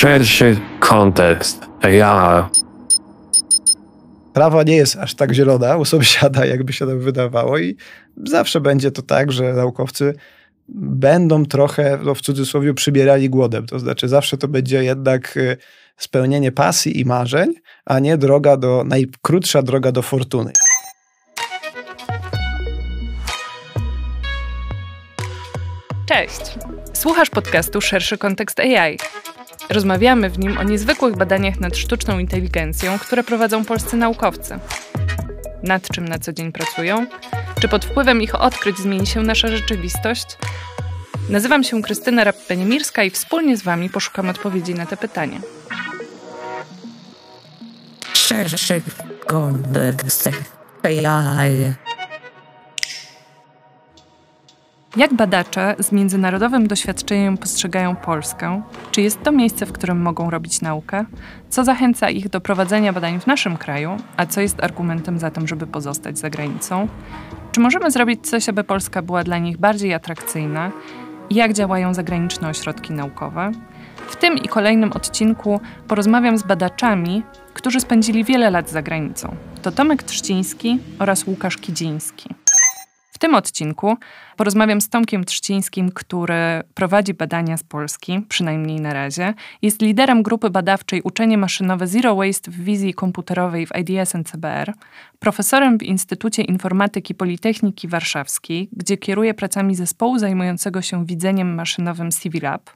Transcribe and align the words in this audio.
szerszy 0.00 0.56
kontekst. 0.78 1.66
Ja 1.92 2.50
Prawa 4.32 4.62
nie 4.62 4.76
jest 4.76 4.96
aż 4.96 5.14
tak 5.14 5.34
zielona 5.34 5.76
u 5.76 5.84
sąsiada, 5.84 6.46
jakby 6.46 6.72
się 6.72 6.86
nam 6.86 7.00
wydawało, 7.00 7.58
i 7.58 7.76
zawsze 8.26 8.60
będzie 8.60 8.90
to 8.90 9.02
tak, 9.02 9.32
że 9.32 9.52
naukowcy 9.52 10.14
będą 10.68 11.46
trochę, 11.46 11.98
no 12.02 12.14
w 12.14 12.20
cudzysłowie, 12.20 12.74
przybierali 12.74 13.30
głodem. 13.30 13.66
To 13.66 13.78
znaczy, 13.78 14.08
zawsze 14.08 14.38
to 14.38 14.48
będzie 14.48 14.84
jednak 14.84 15.36
y, 15.36 15.56
spełnienie 15.96 16.52
pasji 16.52 17.00
i 17.00 17.04
marzeń, 17.04 17.54
a 17.84 17.98
nie 17.98 18.16
droga 18.16 18.56
do, 18.56 18.84
najkrótsza 18.86 19.62
droga 19.62 19.92
do 19.92 20.02
fortuny. 20.02 20.52
Cześć! 26.06 26.58
Słuchasz 26.92 27.30
podcastu 27.30 27.80
Szerszy 27.80 28.18
Kontekst 28.18 28.60
AI. 28.60 28.98
Rozmawiamy 29.70 30.30
w 30.30 30.38
nim 30.38 30.58
o 30.58 30.62
niezwykłych 30.62 31.16
badaniach 31.16 31.60
nad 31.60 31.76
sztuczną 31.76 32.18
inteligencją, 32.18 32.98
które 32.98 33.24
prowadzą 33.24 33.64
polscy 33.64 33.96
naukowcy. 33.96 34.58
Nad 35.62 35.88
czym 35.88 36.08
na 36.08 36.18
co 36.18 36.32
dzień 36.32 36.52
pracują? 36.52 37.06
Czy 37.60 37.68
pod 37.68 37.84
wpływem 37.84 38.22
ich 38.22 38.34
odkryć 38.34 38.78
zmieni 38.78 39.06
się 39.06 39.22
nasza 39.22 39.48
rzeczywistość? 39.48 40.26
Nazywam 41.28 41.64
się 41.64 41.82
Krystyna 41.82 42.24
Rappenimirska 42.24 43.04
i 43.04 43.10
wspólnie 43.10 43.56
z 43.56 43.62
Wami 43.62 43.90
poszukam 43.90 44.28
odpowiedzi 44.28 44.74
na 44.74 44.86
te 44.86 44.96
pytania. 44.96 45.40
Szerszy 48.12 48.82
kontekst 49.26 50.30
AI. 50.82 51.74
Jak 54.96 55.14
badacze 55.14 55.74
z 55.78 55.92
międzynarodowym 55.92 56.66
doświadczeniem 56.66 57.38
postrzegają 57.38 57.96
Polskę? 57.96 58.62
Czy 58.90 59.02
jest 59.02 59.22
to 59.22 59.32
miejsce, 59.32 59.66
w 59.66 59.72
którym 59.72 60.02
mogą 60.02 60.30
robić 60.30 60.60
naukę? 60.60 61.04
Co 61.48 61.64
zachęca 61.64 62.10
ich 62.10 62.28
do 62.28 62.40
prowadzenia 62.40 62.92
badań 62.92 63.20
w 63.20 63.26
naszym 63.26 63.56
kraju, 63.56 63.96
a 64.16 64.26
co 64.26 64.40
jest 64.40 64.64
argumentem 64.64 65.18
za 65.18 65.30
tym, 65.30 65.48
żeby 65.48 65.66
pozostać 65.66 66.18
za 66.18 66.30
granicą? 66.30 66.88
Czy 67.52 67.60
możemy 67.60 67.90
zrobić 67.90 68.28
coś, 68.28 68.48
aby 68.48 68.64
Polska 68.64 69.02
była 69.02 69.24
dla 69.24 69.38
nich 69.38 69.58
bardziej 69.58 69.94
atrakcyjna? 69.94 70.72
Jak 71.30 71.52
działają 71.52 71.94
zagraniczne 71.94 72.48
ośrodki 72.48 72.92
naukowe? 72.92 73.52
W 74.08 74.16
tym 74.16 74.38
i 74.38 74.48
kolejnym 74.48 74.92
odcinku 74.92 75.60
porozmawiam 75.88 76.38
z 76.38 76.42
badaczami, 76.42 77.22
którzy 77.54 77.80
spędzili 77.80 78.24
wiele 78.24 78.50
lat 78.50 78.70
za 78.70 78.82
granicą. 78.82 79.34
To 79.62 79.72
Tomek 79.72 80.02
Trzciński 80.02 80.78
oraz 80.98 81.26
Łukasz 81.26 81.56
Kidziński. 81.56 82.34
Tym 83.20 83.34
odcinku 83.34 83.96
porozmawiam 84.36 84.80
z 84.80 84.88
Tomkiem 84.88 85.24
Trzcińskim, 85.24 85.92
który 85.92 86.62
prowadzi 86.74 87.14
badania 87.14 87.56
z 87.56 87.62
Polski, 87.62 88.20
przynajmniej 88.28 88.80
na 88.80 88.92
razie. 88.92 89.34
Jest 89.62 89.82
liderem 89.82 90.22
grupy 90.22 90.50
badawczej 90.50 91.02
Uczenie 91.02 91.38
Maszynowe 91.38 91.86
Zero 91.86 92.14
Waste 92.16 92.50
w 92.50 92.54
wizji 92.54 92.94
komputerowej 92.94 93.66
w 93.66 93.70
IDS 93.76 94.14
NCBR, 94.14 94.72
profesorem 95.18 95.78
w 95.78 95.82
Instytucie 95.82 96.42
Informatyki 96.42 97.14
Politechniki 97.14 97.88
Warszawskiej, 97.88 98.68
gdzie 98.72 98.96
kieruje 98.96 99.34
pracami 99.34 99.74
zespołu 99.74 100.18
zajmującego 100.18 100.82
się 100.82 101.06
widzeniem 101.06 101.54
maszynowym 101.54 102.10
CiviLab. 102.10 102.70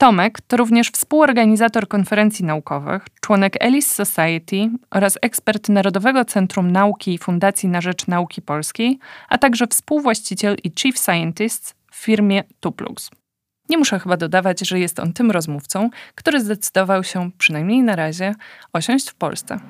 Tomek 0.00 0.40
to 0.40 0.56
również 0.56 0.90
współorganizator 0.90 1.88
konferencji 1.88 2.44
naukowych, 2.44 3.06
członek 3.20 3.56
Ellis 3.60 3.90
Society 3.90 4.70
oraz 4.90 5.18
ekspert 5.22 5.68
Narodowego 5.68 6.24
Centrum 6.24 6.72
Nauki 6.72 7.14
i 7.14 7.18
Fundacji 7.18 7.68
na 7.68 7.80
Rzecz 7.80 8.06
Nauki 8.06 8.42
Polskiej, 8.42 8.98
a 9.28 9.38
także 9.38 9.66
współwłaściciel 9.66 10.56
i 10.64 10.72
chief 10.78 10.98
scientist 10.98 11.74
w 11.90 11.96
firmie 11.96 12.44
Tuplux. 12.60 13.10
Nie 13.68 13.78
muszę 13.78 13.98
chyba 13.98 14.16
dodawać, 14.16 14.60
że 14.60 14.80
jest 14.80 15.00
on 15.00 15.12
tym 15.12 15.30
rozmówcą, 15.30 15.90
który 16.14 16.40
zdecydował 16.40 17.04
się, 17.04 17.30
przynajmniej 17.38 17.82
na 17.82 17.96
razie, 17.96 18.34
osiąść 18.72 19.10
w 19.10 19.14
Polsce. 19.14 19.60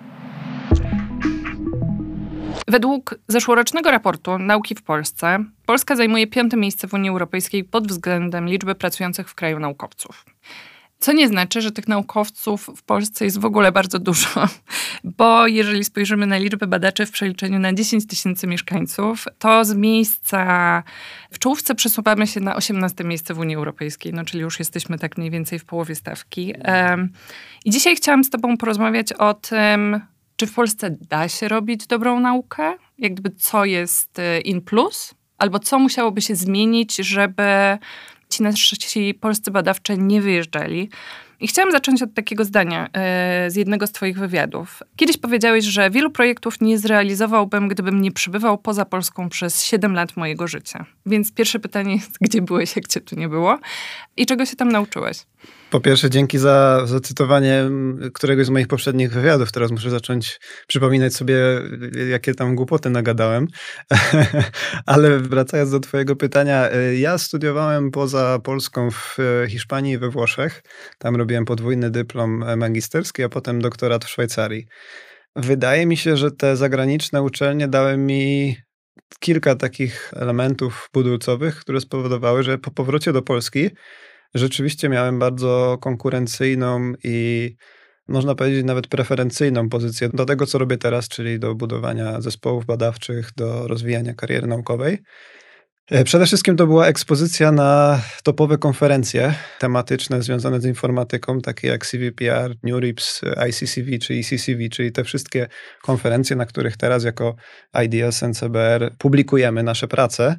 Według 2.70 3.14
zeszłorocznego 3.28 3.90
raportu 3.90 4.38
Nauki 4.38 4.74
w 4.74 4.82
Polsce, 4.82 5.44
Polska 5.66 5.96
zajmuje 5.96 6.26
piąte 6.26 6.56
miejsce 6.56 6.88
w 6.88 6.94
Unii 6.94 7.10
Europejskiej 7.10 7.64
pod 7.64 7.88
względem 7.88 8.48
liczby 8.48 8.74
pracujących 8.74 9.28
w 9.28 9.34
kraju 9.34 9.58
naukowców. 9.58 10.24
Co 10.98 11.12
nie 11.12 11.28
znaczy, 11.28 11.60
że 11.60 11.72
tych 11.72 11.88
naukowców 11.88 12.70
w 12.76 12.82
Polsce 12.82 13.24
jest 13.24 13.40
w 13.40 13.44
ogóle 13.44 13.72
bardzo 13.72 13.98
dużo, 13.98 14.48
bo 15.18 15.46
jeżeli 15.46 15.84
spojrzymy 15.84 16.26
na 16.26 16.38
liczbę 16.38 16.66
badaczy 16.66 17.06
w 17.06 17.10
przeliczeniu 17.10 17.58
na 17.58 17.72
10 17.72 18.06
tysięcy 18.06 18.46
mieszkańców, 18.46 19.24
to 19.38 19.64
z 19.64 19.74
miejsca 19.74 20.82
w 21.30 21.38
czołówce 21.38 21.74
przesuwamy 21.74 22.26
się 22.26 22.40
na 22.40 22.56
18 22.56 23.04
miejsce 23.04 23.34
w 23.34 23.38
Unii 23.38 23.56
Europejskiej, 23.56 24.12
no 24.12 24.24
czyli 24.24 24.42
już 24.42 24.58
jesteśmy 24.58 24.98
tak 24.98 25.18
mniej 25.18 25.30
więcej 25.30 25.58
w 25.58 25.64
połowie 25.64 25.94
stawki. 25.94 26.54
I 27.64 27.70
dzisiaj 27.70 27.96
chciałam 27.96 28.24
z 28.24 28.30
Tobą 28.30 28.56
porozmawiać 28.56 29.12
o 29.12 29.34
tym, 29.34 30.00
czy 30.40 30.46
w 30.46 30.54
Polsce 30.54 30.96
da 31.10 31.28
się 31.28 31.48
robić 31.48 31.86
dobrą 31.86 32.20
naukę? 32.20 32.74
Jakby 32.98 33.30
co 33.30 33.64
jest 33.64 34.18
y, 34.18 34.40
in 34.40 34.60
plus? 34.60 35.14
Albo 35.38 35.58
co 35.58 35.78
musiałoby 35.78 36.22
się 36.22 36.34
zmienić, 36.34 36.96
żeby 36.96 37.78
ci 38.28 38.42
nasi 38.42 39.14
polscy 39.14 39.50
badawcze 39.50 39.96
nie 39.96 40.20
wyjeżdżali? 40.20 40.90
I 41.40 41.48
chciałam 41.48 41.72
zacząć 41.72 42.02
od 42.02 42.14
takiego 42.14 42.44
zdania 42.44 42.86
y, 43.46 43.50
z 43.50 43.56
jednego 43.56 43.86
z 43.86 43.92
Twoich 43.92 44.18
wywiadów. 44.18 44.82
Kiedyś 44.96 45.16
powiedziałeś, 45.16 45.64
że 45.64 45.90
wielu 45.90 46.10
projektów 46.10 46.60
nie 46.60 46.78
zrealizowałbym, 46.78 47.68
gdybym 47.68 48.00
nie 48.00 48.12
przybywał 48.12 48.58
poza 48.58 48.84
Polską 48.84 49.28
przez 49.28 49.64
7 49.64 49.94
lat 49.94 50.16
mojego 50.16 50.48
życia. 50.48 50.86
Więc 51.06 51.32
pierwsze 51.32 51.58
pytanie 51.58 51.94
jest, 51.94 52.16
gdzie 52.20 52.42
byłeś, 52.42 52.76
jak 52.76 52.88
cię 52.88 53.00
tu 53.00 53.16
nie 53.16 53.28
było? 53.28 53.58
I 54.16 54.26
czego 54.26 54.46
się 54.46 54.56
tam 54.56 54.72
nauczyłeś? 54.72 55.26
Po 55.70 55.80
pierwsze, 55.80 56.10
dzięki 56.10 56.38
za 56.38 56.86
zacytowanie 56.86 57.70
któregoś 58.14 58.46
z 58.46 58.50
moich 58.50 58.68
poprzednich 58.68 59.12
wywiadów. 59.12 59.52
Teraz 59.52 59.70
muszę 59.70 59.90
zacząć 59.90 60.40
przypominać 60.66 61.14
sobie, 61.14 61.36
jakie 62.10 62.34
tam 62.34 62.54
głupoty 62.54 62.90
nagadałem. 62.90 63.46
Ale 64.86 65.18
wracając 65.18 65.70
do 65.70 65.80
Twojego 65.80 66.16
pytania, 66.16 66.68
ja 66.98 67.18
studiowałem 67.18 67.90
poza 67.90 68.38
Polską 68.38 68.90
w 68.90 69.16
Hiszpanii 69.48 69.92
i 69.92 69.98
we 69.98 70.10
Włoszech. 70.10 70.62
Tam 70.98 71.16
robiłem 71.16 71.44
podwójny 71.44 71.90
dyplom 71.90 72.44
magisterski, 72.56 73.22
a 73.22 73.28
potem 73.28 73.60
doktorat 73.60 74.04
w 74.04 74.08
Szwajcarii. 74.08 74.66
Wydaje 75.36 75.86
mi 75.86 75.96
się, 75.96 76.16
że 76.16 76.30
te 76.30 76.56
zagraniczne 76.56 77.22
uczelnie 77.22 77.68
dały 77.68 77.96
mi 77.96 78.56
kilka 79.20 79.54
takich 79.54 80.12
elementów 80.16 80.88
budulcowych, 80.94 81.56
które 81.56 81.80
spowodowały, 81.80 82.42
że 82.42 82.58
po 82.58 82.70
powrocie 82.70 83.12
do 83.12 83.22
Polski 83.22 83.70
rzeczywiście 84.34 84.88
miałem 84.88 85.18
bardzo 85.18 85.78
konkurencyjną 85.80 86.92
i 87.04 87.56
można 88.08 88.34
powiedzieć 88.34 88.64
nawet 88.64 88.86
preferencyjną 88.86 89.68
pozycję 89.68 90.08
do 90.08 90.26
tego, 90.26 90.46
co 90.46 90.58
robię 90.58 90.78
teraz, 90.78 91.08
czyli 91.08 91.38
do 91.38 91.54
budowania 91.54 92.20
zespołów 92.20 92.66
badawczych, 92.66 93.30
do 93.36 93.68
rozwijania 93.68 94.14
kariery 94.14 94.46
naukowej. 94.46 94.98
E, 95.90 96.04
przede 96.04 96.26
wszystkim 96.26 96.56
to 96.56 96.66
była 96.66 96.86
ekspozycja 96.86 97.52
na 97.52 98.00
topowe 98.24 98.58
konferencje 98.58 99.34
tematyczne 99.58 100.22
związane 100.22 100.60
z 100.60 100.64
informatyką, 100.64 101.40
takie 101.40 101.68
jak 101.68 101.86
CVPR, 101.86 102.54
NeurIPS, 102.62 103.20
ICCV 103.48 103.98
czy 103.98 104.14
ECCV, 104.14 104.68
czyli 104.68 104.92
te 104.92 105.04
wszystkie 105.04 105.48
konferencje, 105.82 106.36
na 106.36 106.46
których 106.46 106.76
teraz 106.76 107.04
jako 107.04 107.34
IDS 107.84 108.22
NCBR 108.22 108.90
publikujemy 108.98 109.62
nasze 109.62 109.88
prace. 109.88 110.36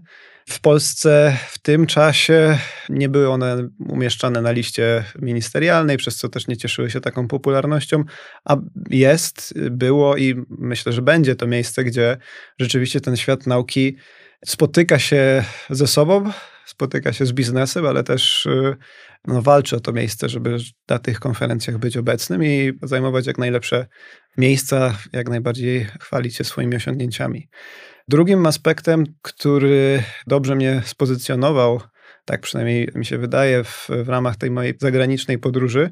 W 0.50 0.60
Polsce 0.60 1.38
w 1.50 1.60
tym 1.60 1.86
czasie 1.86 2.58
nie 2.90 3.10
były 3.10 3.30
one 3.30 3.70
umieszczane 3.80 4.42
na 4.42 4.52
liście 4.52 5.04
ministerialnej, 5.20 5.98
przez 5.98 6.16
co 6.16 6.30
też 6.30 6.48
nie 6.48 6.58
cieszyły 6.58 6.90
się 6.90 7.02
taką 7.02 7.28
popularnością, 7.28 8.04
a 8.46 8.58
jest, 8.90 9.54
było 9.72 10.18
i 10.18 10.36
myślę, 10.50 10.94
że 10.94 11.02
będzie 11.02 11.36
to 11.36 11.48
miejsce, 11.48 11.84
gdzie 11.84 12.18
rzeczywiście 12.60 13.02
ten 13.02 13.18
świat 13.18 13.48
nauki 13.48 13.98
spotyka 14.46 15.00
się 15.00 15.44
ze 15.70 15.88
sobą, 15.88 16.32
spotyka 16.66 17.14
się 17.14 17.26
z 17.26 17.34
biznesem, 17.34 17.86
ale 17.86 18.04
też 18.04 18.48
no, 19.28 19.42
walczy 19.42 19.76
o 19.76 19.80
to 19.80 19.94
miejsce, 19.94 20.30
żeby 20.30 20.58
na 20.90 21.00
tych 21.00 21.20
konferencjach 21.20 21.78
być 21.78 21.98
obecnym 21.98 22.44
i 22.44 22.72
zajmować 22.84 23.28
jak 23.28 23.38
najlepsze 23.38 23.88
miejsca, 24.38 24.98
jak 25.14 25.30
najbardziej 25.30 25.88
chwalić 26.00 26.36
się 26.36 26.44
swoimi 26.44 26.76
osiągnięciami. 26.76 27.50
Drugim 28.12 28.46
aspektem, 28.46 29.04
który 29.22 30.04
dobrze 30.28 30.56
mnie 30.56 30.82
spozycjonował, 30.86 31.82
tak 32.26 32.42
przynajmniej 32.42 32.90
mi 32.96 33.06
się 33.06 33.18
wydaje, 33.18 33.64
w, 33.64 33.88
w 34.04 34.10
ramach 34.10 34.36
tej 34.36 34.52
mojej 34.52 34.74
zagranicznej 34.80 35.38
podróży 35.38 35.92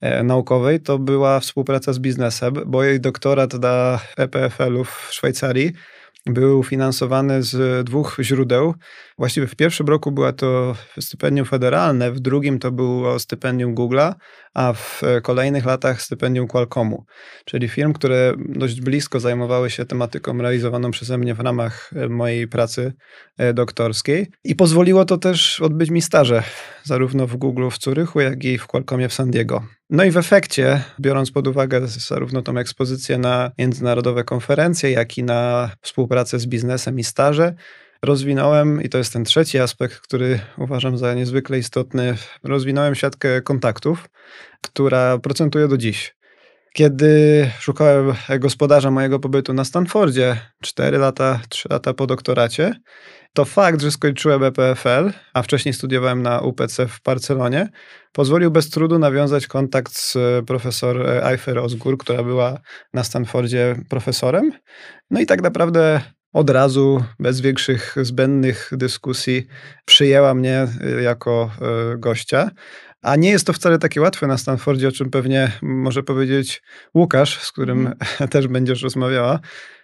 e, 0.00 0.22
naukowej, 0.22 0.80
to 0.80 0.98
była 0.98 1.40
współpraca 1.40 1.92
z 1.92 1.98
biznesem, 1.98 2.54
bo 2.66 2.84
jej 2.84 3.00
doktorat 3.00 3.54
na 3.54 4.00
EPFL-u 4.16 4.84
w 4.84 5.08
Szwajcarii 5.10 5.72
był 6.26 6.62
finansowany 6.62 7.42
z 7.42 7.84
dwóch 7.86 8.16
źródeł. 8.20 8.74
Właściwie 9.18 9.46
w 9.46 9.56
pierwszym 9.56 9.86
roku 9.86 10.12
była 10.12 10.32
to 10.32 10.74
stypendium 11.00 11.46
federalne, 11.46 12.12
w 12.12 12.20
drugim 12.20 12.58
to 12.58 12.72
było 12.72 13.18
stypendium 13.18 13.74
Google'a, 13.74 14.14
a 14.54 14.72
w 14.72 15.02
kolejnych 15.22 15.64
latach 15.64 16.02
stypendium 16.02 16.46
Qualcommu, 16.48 17.04
czyli 17.44 17.68
firm, 17.68 17.92
które 17.92 18.34
dość 18.38 18.80
blisko 18.80 19.20
zajmowały 19.20 19.70
się 19.70 19.84
tematyką 19.84 20.38
realizowaną 20.38 20.90
przeze 20.90 21.18
mnie 21.18 21.34
w 21.34 21.40
ramach 21.40 21.90
mojej 22.08 22.48
pracy 22.48 22.92
e, 23.38 23.54
doktorskiej. 23.54 24.26
I 24.44 24.56
pozwoliło 24.56 25.04
to 25.04 25.18
też 25.18 25.60
odbyć 25.60 25.90
mi 25.90 26.02
staże, 26.02 26.42
zarówno 26.84 27.26
w 27.26 27.36
Google 27.36 27.68
w 27.70 27.78
Curychu, 27.78 28.20
jak 28.20 28.44
i 28.44 28.58
w 28.58 28.66
Qualcommie 28.66 29.08
w 29.08 29.14
San 29.14 29.30
Diego. 29.30 29.62
No 29.90 30.04
i 30.04 30.10
w 30.10 30.16
efekcie, 30.16 30.82
biorąc 31.00 31.30
pod 31.30 31.46
uwagę 31.46 31.86
zarówno 31.86 32.42
tą 32.42 32.58
ekspozycję 32.58 33.18
na 33.18 33.50
międzynarodowe 33.58 34.24
konferencje, 34.24 34.90
jak 34.90 35.18
i 35.18 35.22
na 35.22 35.70
współpracę 35.80 36.38
z 36.38 36.46
biznesem 36.46 36.98
i 36.98 37.04
staże, 37.04 37.54
rozwinąłem, 38.02 38.82
i 38.82 38.88
to 38.88 38.98
jest 38.98 39.12
ten 39.12 39.24
trzeci 39.24 39.58
aspekt, 39.58 40.00
który 40.00 40.38
uważam 40.58 40.98
za 40.98 41.14
niezwykle 41.14 41.58
istotny, 41.58 42.14
rozwinąłem 42.44 42.94
siatkę 42.94 43.42
kontaktów, 43.42 44.08
która 44.62 45.18
procentuje 45.18 45.68
do 45.68 45.76
dziś. 45.76 46.16
Kiedy 46.72 47.50
szukałem 47.58 48.14
gospodarza 48.38 48.90
mojego 48.90 49.18
pobytu 49.20 49.52
na 49.52 49.64
Stanfordzie 49.64 50.36
4 50.62 50.98
lata, 50.98 51.40
3 51.48 51.68
lata 51.70 51.94
po 51.94 52.06
doktoracie, 52.06 52.74
to 53.36 53.44
fakt, 53.44 53.82
że 53.82 53.90
skończyłem 53.90 54.44
EPFL, 54.44 55.10
a 55.34 55.42
wcześniej 55.42 55.74
studiowałem 55.74 56.22
na 56.22 56.40
UPC 56.40 56.86
w 56.86 57.02
Barcelonie, 57.02 57.68
pozwolił 58.12 58.50
bez 58.50 58.70
trudu 58.70 58.98
nawiązać 58.98 59.46
kontakt 59.46 59.92
z 59.98 60.16
profesor 60.46 61.06
Eifer 61.06 61.58
Osgur, 61.58 61.98
która 61.98 62.22
była 62.22 62.58
na 62.94 63.04
Stanfordzie 63.04 63.76
profesorem. 63.88 64.52
No 65.10 65.20
i 65.20 65.26
tak 65.26 65.42
naprawdę 65.42 66.00
od 66.32 66.50
razu, 66.50 67.04
bez 67.18 67.40
większych 67.40 67.96
zbędnych 68.02 68.70
dyskusji, 68.72 69.46
przyjęła 69.84 70.34
mnie 70.34 70.68
y, 70.98 71.02
jako 71.02 71.50
gościa. 71.98 72.50
A 73.06 73.16
nie 73.16 73.30
jest 73.30 73.46
to 73.46 73.52
wcale 73.52 73.78
takie 73.78 74.00
łatwe 74.00 74.26
na 74.26 74.38
Stanfordzie, 74.38 74.88
o 74.88 74.92
czym 74.92 75.10
pewnie 75.10 75.52
może 75.62 76.02
powiedzieć 76.02 76.62
Łukasz, 76.94 77.42
z 77.42 77.52
którym 77.52 77.78
mm. 77.80 77.98
też 78.30 78.48
będziesz 78.48 78.82
rozmawiała. 78.82 79.40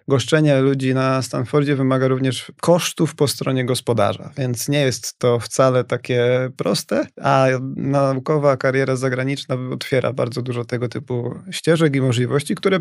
Goszczenie 0.08 0.60
ludzi 0.60 0.94
na 0.94 1.22
Stanfordzie 1.22 1.76
wymaga 1.76 2.08
również 2.08 2.52
kosztów 2.60 3.14
po 3.14 3.28
stronie 3.28 3.64
gospodarza, 3.64 4.30
więc 4.38 4.68
nie 4.68 4.80
jest 4.80 5.18
to 5.18 5.38
wcale 5.38 5.84
takie 5.84 6.50
proste, 6.56 7.06
a 7.20 7.46
naukowa 7.76 8.56
kariera 8.56 8.96
zagraniczna 8.96 9.56
otwiera 9.72 10.12
bardzo 10.12 10.42
dużo 10.42 10.64
tego 10.64 10.88
typu 10.88 11.34
ścieżek 11.50 11.96
i 11.96 12.00
możliwości, 12.00 12.54
które 12.54 12.78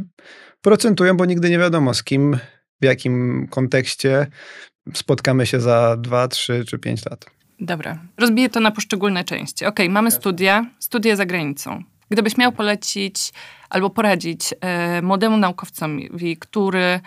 procentują, 0.61 1.17
bo 1.17 1.25
nigdy 1.25 1.49
nie 1.49 1.59
wiadomo 1.59 1.93
z 1.93 2.03
kim, 2.03 2.38
w 2.81 2.85
jakim 2.85 3.47
kontekście 3.47 4.27
spotkamy 4.93 5.45
się 5.45 5.59
za 5.59 5.97
dwa, 5.97 6.27
trzy 6.27 6.65
czy 6.65 6.79
pięć 6.79 7.05
lat. 7.05 7.40
Dobra, 7.61 7.97
rozbiję 8.17 8.49
to 8.49 8.59
na 8.59 8.71
poszczególne 8.71 9.23
części. 9.23 9.65
Ok, 9.65 9.79
mamy 9.89 10.11
studia, 10.11 10.65
studia 10.79 11.15
za 11.15 11.25
granicą. 11.25 11.83
Gdybyś 12.09 12.37
miał 12.37 12.51
polecić 12.51 13.33
albo 13.69 13.89
poradzić 13.89 14.53
e, 14.61 15.01
młodemu 15.01 15.37
naukowcowi, 15.37 16.37
który 16.37 16.99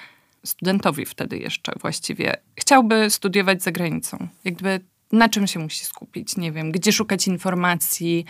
studentowi 0.45 1.07
wtedy 1.07 1.39
jeszcze 1.39 1.73
właściwie 1.81 2.37
chciałby 2.57 3.11
studiować 3.11 3.63
za 3.63 3.73
granicą, 3.73 4.29
jakby 4.45 4.81
na 5.13 5.29
czym 5.29 5.47
się 5.47 5.61
musi 5.61 5.85
skupić? 5.85 6.37
Nie 6.37 6.53
wiem, 6.53 6.73
gdzie 6.73 6.93
szukać 6.93 7.27
informacji, 7.27 8.25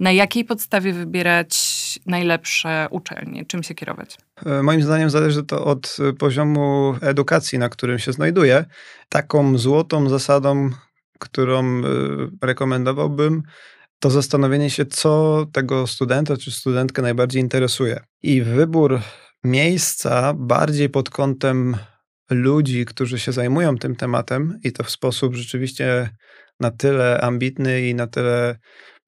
na 0.00 0.12
jakiej 0.12 0.44
podstawie 0.44 0.92
wybierać 0.92 1.58
najlepsze 2.06 2.86
uczelnie, 2.90 3.44
czym 3.44 3.62
się 3.62 3.74
kierować? 3.74 4.18
E, 4.46 4.62
moim 4.62 4.82
zdaniem 4.82 5.10
zależy 5.10 5.42
to 5.42 5.64
od 5.64 5.96
poziomu 6.18 6.94
edukacji, 7.00 7.58
na 7.58 7.68
którym 7.68 7.98
się 7.98 8.12
znajduje. 8.12 8.64
Taką 9.08 9.58
złotą 9.58 10.08
zasadą, 10.08 10.70
którą 11.20 11.80
y, 11.80 11.84
rekomendowałbym, 12.42 13.42
to 13.98 14.10
zastanowienie 14.10 14.70
się, 14.70 14.86
co 14.86 15.46
tego 15.52 15.86
studenta 15.86 16.36
czy 16.36 16.50
studentkę 16.50 17.02
najbardziej 17.02 17.42
interesuje. 17.42 18.00
I 18.22 18.42
wybór 18.42 19.00
miejsca 19.44 20.34
bardziej 20.34 20.88
pod 20.88 21.10
kątem 21.10 21.76
ludzi, 22.30 22.84
którzy 22.84 23.18
się 23.18 23.32
zajmują 23.32 23.78
tym 23.78 23.96
tematem 23.96 24.58
i 24.64 24.72
to 24.72 24.84
w 24.84 24.90
sposób 24.90 25.34
rzeczywiście 25.34 26.10
na 26.60 26.70
tyle 26.70 27.20
ambitny 27.20 27.88
i 27.88 27.94
na 27.94 28.06
tyle 28.06 28.56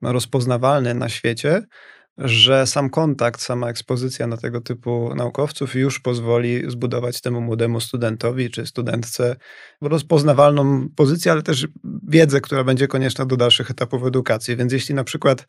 rozpoznawalny 0.03 0.95
na 0.95 1.09
świecie, 1.09 1.63
że 2.19 2.67
sam 2.67 2.91
kontakt, 2.91 3.41
sama 3.41 3.69
ekspozycja 3.69 4.27
na 4.27 4.37
tego 4.37 4.61
typu 4.61 5.15
naukowców 5.15 5.75
już 5.75 6.01
pozwoli 6.01 6.71
zbudować 6.71 7.21
temu 7.21 7.41
młodemu 7.41 7.81
studentowi 7.81 8.51
czy 8.51 8.67
studentce 8.67 9.37
rozpoznawalną 9.81 10.89
pozycję, 10.97 11.33
ale 11.33 11.43
też 11.43 11.69
wiedzę, 12.09 12.41
która 12.41 12.65
będzie 12.65 12.89
konieczna 12.89 13.27
do 13.27 13.37
dalszych 13.37 13.71
etapów 13.71 14.07
edukacji. 14.07 14.57
Więc 14.57 14.73
jeśli 14.73 14.95
na 14.95 15.05
przykład 15.05 15.47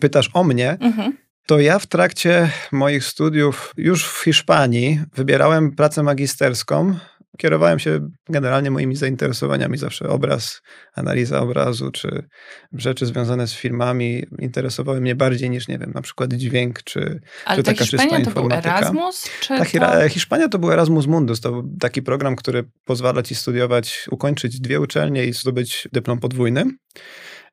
pytasz 0.00 0.30
o 0.32 0.44
mnie, 0.44 0.76
mhm. 0.80 1.16
to 1.46 1.58
ja 1.60 1.78
w 1.78 1.86
trakcie 1.86 2.50
moich 2.72 3.04
studiów 3.04 3.72
już 3.76 4.06
w 4.06 4.24
Hiszpanii 4.24 5.00
wybierałem 5.14 5.74
pracę 5.74 6.02
magisterską 6.02 6.94
kierowałem 7.38 7.78
się 7.78 8.08
generalnie 8.28 8.70
moimi 8.70 8.96
zainteresowaniami, 8.96 9.78
zawsze 9.78 10.08
obraz, 10.08 10.62
analiza 10.94 11.40
obrazu, 11.40 11.90
czy 11.90 12.28
rzeczy 12.72 13.06
związane 13.06 13.46
z 13.46 13.54
filmami 13.54 14.24
interesowały 14.38 15.00
mnie 15.00 15.14
bardziej 15.14 15.50
niż, 15.50 15.68
nie 15.68 15.78
wiem, 15.78 15.92
na 15.94 16.02
przykład 16.02 16.32
dźwięk, 16.32 16.82
czy, 16.82 17.20
Ale 17.44 17.56
czy 17.56 17.62
taka 17.62 17.84
Hiszpania 17.84 18.02
czysta 18.02 18.18
informatyka. 18.18 18.62
to 18.62 18.68
był 18.68 18.78
Erasmus? 18.78 19.30
Czy 19.40 19.48
tak, 19.48 19.70
to... 19.70 20.08
Hiszpania 20.08 20.48
to 20.48 20.58
był 20.58 20.72
Erasmus 20.72 21.06
Mundus, 21.06 21.40
to 21.40 21.50
był 21.52 21.76
taki 21.80 22.02
program, 22.02 22.36
który 22.36 22.64
pozwala 22.84 23.22
ci 23.22 23.34
studiować, 23.34 24.06
ukończyć 24.10 24.60
dwie 24.60 24.80
uczelnie 24.80 25.24
i 25.24 25.32
zdobyć 25.32 25.88
dyplom 25.92 26.18
podwójny. 26.18 26.64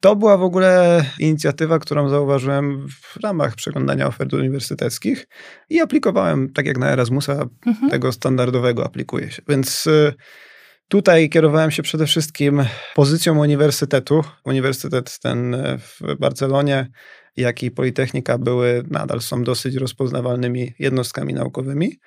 To 0.04 0.16
była 0.16 0.38
w 0.38 0.44
ogóle 0.44 1.06
inicjatywa, 1.20 1.80
którą 1.80 2.10
zauważyłem 2.10 2.88
w 2.90 3.24
ramach 3.24 3.56
przeglądania 3.56 4.08
ofert 4.08 4.34
uniwersyteckich 4.34 5.28
i 5.70 5.80
aplikowałem, 5.80 6.54
tak 6.54 6.66
jak 6.66 6.78
na 6.78 6.92
Erasmusa, 6.92 7.46
mhm. 7.66 7.92
tego 7.92 8.12
standardowego 8.12 8.86
aplikuje 8.86 9.32
się. 9.32 9.42
Więc 9.50 9.88
y, 9.88 10.14
tutaj 10.88 11.30
kierowałem 11.30 11.72
się 11.72 11.84
przede 11.84 12.06
wszystkim 12.06 12.66
pozycją 12.96 13.40
uniwersytetu. 13.40 14.24
Uniwersytet 14.46 15.20
ten 15.20 15.56
w 15.80 16.20
Barcelonie, 16.20 16.88
jak 17.38 17.64
i 17.64 17.72
Politechnika 17.72 18.38
były, 18.38 18.84
nadal 18.92 19.22
są 19.22 19.44
dosyć 19.44 19.76
rozpoznawalnymi 19.76 20.74
jednostkami 20.80 21.34
naukowymi. 21.34 22.00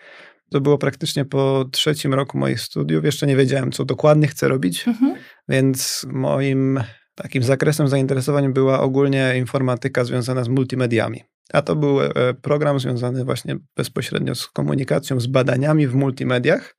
To 0.51 0.61
było 0.61 0.79
praktycznie 0.79 1.25
po 1.25 1.65
trzecim 1.73 2.15
roku 2.15 2.39
moich 2.39 2.61
studiów. 2.61 3.05
Jeszcze 3.05 3.27
nie 3.27 3.37
wiedziałem, 3.37 3.73
co 3.73 3.85
dokładnie 3.85 4.29
chcę 4.29 4.49
robić, 4.49 4.89
mhm. 4.89 5.17
więc 5.49 6.07
moim 6.13 6.81
Takim 7.17 7.43
zakresem 7.43 7.89
zainteresowań 7.89 8.53
była 8.53 8.81
ogólnie 8.81 9.35
informatyka 9.37 10.05
związana 10.05 10.45
z 10.45 10.49
multimediami. 10.49 11.23
A 11.53 11.63
to 11.63 11.77
był 11.77 12.01
e, 12.01 12.11
program 12.43 12.81
związany 12.81 13.25
właśnie 13.25 13.57
bezpośrednio 13.77 14.35
z 14.35 14.47
komunikacją, 14.47 15.21
z 15.21 15.27
badaniami 15.27 15.87
w 15.87 15.95
multimediach. 15.95 16.77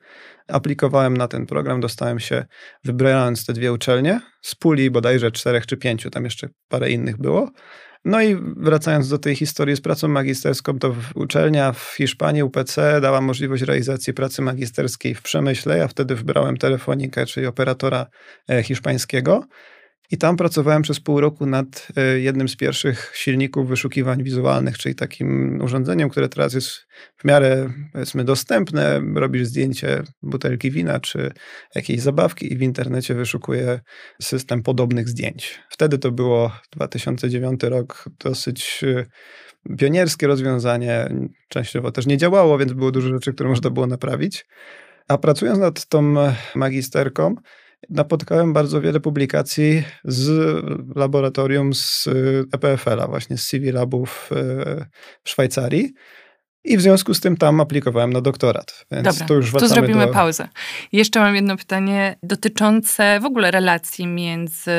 Aplikowałem 0.47 1.17
na 1.17 1.27
ten 1.27 1.45
program, 1.45 1.81
dostałem 1.81 2.19
się, 2.19 2.45
wybrając 2.83 3.45
te 3.45 3.53
dwie 3.53 3.73
uczelnie, 3.73 4.21
z 4.41 4.55
puli 4.55 4.91
bodajże 4.91 5.31
czterech 5.31 5.65
czy 5.65 5.77
pięciu, 5.77 6.09
tam 6.09 6.23
jeszcze 6.23 6.49
parę 6.67 6.91
innych 6.91 7.17
było. 7.17 7.51
No 8.05 8.21
i 8.21 8.37
wracając 8.57 9.09
do 9.09 9.17
tej 9.17 9.35
historii 9.35 9.75
z 9.75 9.81
pracą 9.81 10.07
magisterską, 10.07 10.79
to 10.79 10.95
uczelnia 11.15 11.71
w 11.71 11.93
Hiszpanii, 11.97 12.43
UPC, 12.43 13.01
dała 13.01 13.21
możliwość 13.21 13.63
realizacji 13.63 14.13
pracy 14.13 14.41
magisterskiej 14.41 15.15
w 15.15 15.21
przemyśle. 15.21 15.77
Ja 15.77 15.87
wtedy 15.87 16.15
wybrałem 16.15 16.57
telefonikę, 16.57 17.25
czyli 17.25 17.45
operatora 17.45 18.05
e, 18.49 18.63
hiszpańskiego. 18.63 19.43
I 20.11 20.17
tam 20.17 20.37
pracowałem 20.37 20.81
przez 20.81 20.99
pół 20.99 21.21
roku 21.21 21.45
nad 21.45 21.87
e, 21.95 22.19
jednym 22.19 22.49
z 22.49 22.55
pierwszych 22.55 23.11
silników 23.15 23.67
wyszukiwań 23.67 24.23
wizualnych, 24.23 24.77
czyli 24.77 24.95
takim 24.95 25.59
urządzeniem, 25.61 26.09
które 26.09 26.29
teraz 26.29 26.53
jest 26.53 26.87
w 27.17 27.25
miarę, 27.25 27.69
powiedzmy, 27.93 28.23
dostępne. 28.23 29.01
Robisz 29.15 29.47
zdjęcie 29.47 30.03
butelki 30.21 30.71
wina 30.71 30.99
czy 30.99 31.31
jakiejś 31.75 32.01
zabawki 32.01 32.53
i 32.53 32.57
w 32.57 32.61
internecie 32.61 33.13
wyszukuje 33.13 33.79
system 34.21 34.63
podobnych 34.63 35.09
zdjęć. 35.09 35.59
Wtedy 35.69 35.97
to 35.97 36.11
było 36.11 36.51
2009 36.71 37.63
rok, 37.63 38.09
dosyć 38.19 38.83
e, 38.83 39.05
pionierskie 39.77 40.27
rozwiązanie. 40.27 41.09
Częściowo 41.49 41.91
też 41.91 42.05
nie 42.05 42.17
działało, 42.17 42.57
więc 42.57 42.73
było 42.73 42.91
dużo 42.91 43.09
rzeczy, 43.09 43.33
które 43.33 43.49
można 43.49 43.69
było 43.69 43.87
naprawić. 43.87 44.45
A 45.07 45.17
pracując 45.17 45.59
nad 45.59 45.85
tą 45.85 46.15
magisterką, 46.55 47.35
napotkałem 47.89 48.53
bardzo 48.53 48.81
wiele 48.81 48.99
publikacji 48.99 49.83
z 50.03 50.29
laboratorium 50.95 51.73
z 51.73 52.07
EPFL-a, 52.53 53.07
właśnie 53.07 53.37
z 53.37 53.47
CV 53.47 53.71
Labów 53.71 54.29
e, 54.31 54.85
w 55.23 55.29
Szwajcarii. 55.29 55.93
I 56.63 56.77
w 56.77 56.81
związku 56.81 57.13
z 57.13 57.19
tym 57.19 57.37
tam 57.37 57.61
aplikowałem 57.61 58.13
na 58.13 58.21
doktorat. 58.21 58.85
Więc 58.91 59.03
Dobra, 59.03 59.25
to 59.27 59.33
już 59.33 59.51
tu 59.51 59.67
zrobimy 59.67 60.05
do... 60.05 60.13
pauzę. 60.13 60.47
Jeszcze 60.91 61.19
mam 61.19 61.35
jedno 61.35 61.57
pytanie 61.57 62.15
dotyczące 62.23 63.19
w 63.19 63.25
ogóle 63.25 63.51
relacji 63.51 64.07
między 64.07 64.71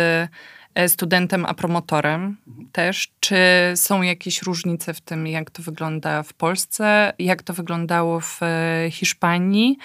e, 0.74 0.88
studentem 0.88 1.46
a 1.46 1.54
promotorem 1.54 2.36
też. 2.72 3.08
Czy 3.20 3.36
są 3.74 4.02
jakieś 4.02 4.42
różnice 4.42 4.94
w 4.94 5.00
tym, 5.00 5.26
jak 5.26 5.50
to 5.50 5.62
wygląda 5.62 6.22
w 6.22 6.32
Polsce, 6.32 7.12
jak 7.18 7.42
to 7.42 7.52
wyglądało 7.54 8.20
w 8.20 8.42
e, 8.42 8.88
Hiszpanii 8.90 9.78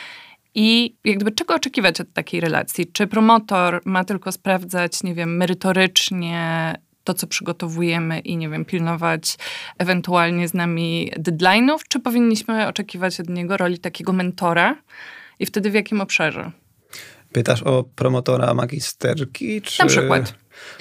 I 0.56 0.96
jakby 1.06 1.32
czego 1.32 1.56
oczekiwać 1.56 2.02
od 2.02 2.14
takiej 2.14 2.42
relacji? 2.42 2.88
Czy 2.94 3.08
promotor 3.08 3.82
ma 3.86 4.04
tylko 4.04 4.32
sprawdzać, 4.32 5.04
nie 5.04 5.14
wiem, 5.14 5.38
merytorycznie 5.38 6.74
to, 7.04 7.14
co 7.14 7.28
przygotowujemy 7.28 8.20
i, 8.20 8.38
nie 8.38 8.50
wiem, 8.50 8.66
pilnować 8.66 9.38
ewentualnie 9.78 10.48
z 10.48 10.54
nami 10.54 11.12
deadline'ów, 11.18 11.78
czy 11.88 12.00
powinniśmy 12.00 12.68
oczekiwać 12.68 13.20
od 13.20 13.30
niego 13.30 13.58
roli 13.58 13.80
takiego 13.80 14.14
mentora 14.14 14.76
i 15.40 15.46
wtedy 15.46 15.72
w 15.72 15.74
jakim 15.74 16.02
obszarze? 16.02 16.52
Pytasz 17.32 17.64
o 17.64 17.84
promotora 17.96 18.54
magisterki? 18.54 19.62
Czy... 19.62 19.84
Na 19.84 19.90
przykład. 19.90 20.34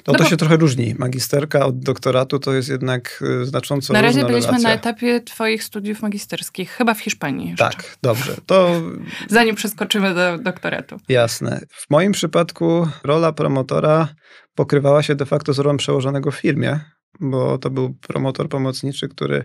No, 0.07 0.13
No 0.13 0.17
to 0.17 0.23
bo- 0.23 0.29
się 0.29 0.37
trochę 0.37 0.57
różni. 0.57 0.95
Magisterka 0.99 1.65
od 1.65 1.79
doktoratu 1.79 2.39
to 2.39 2.53
jest 2.53 2.69
jednak 2.69 3.23
y, 3.41 3.45
znacząco 3.45 3.93
Na 3.93 4.01
razie 4.01 4.21
byliśmy 4.25 4.47
relacja. 4.47 4.69
na 4.69 4.75
etapie 4.75 5.21
twoich 5.21 5.63
studiów 5.63 6.01
magisterskich, 6.01 6.71
chyba 6.71 6.93
w 6.93 6.99
Hiszpanii 6.99 7.49
jeszcze. 7.49 7.65
Tak, 7.69 7.97
dobrze. 8.01 8.35
To 8.45 8.81
Zanim 9.29 9.55
przeskoczymy 9.55 10.13
do 10.13 10.37
doktoratu. 10.37 10.97
jasne. 11.09 11.61
W 11.69 11.89
moim 11.89 12.11
przypadku 12.11 12.87
rola 13.03 13.31
promotora 13.31 14.07
pokrywała 14.55 15.03
się 15.03 15.15
de 15.15 15.25
facto 15.25 15.53
z 15.53 15.59
rolą 15.59 15.77
przełożonego 15.77 16.31
w 16.31 16.35
firmie, 16.35 16.79
bo 17.19 17.57
to 17.57 17.69
był 17.69 17.93
promotor 17.93 18.49
pomocniczy, 18.49 19.07
który 19.09 19.43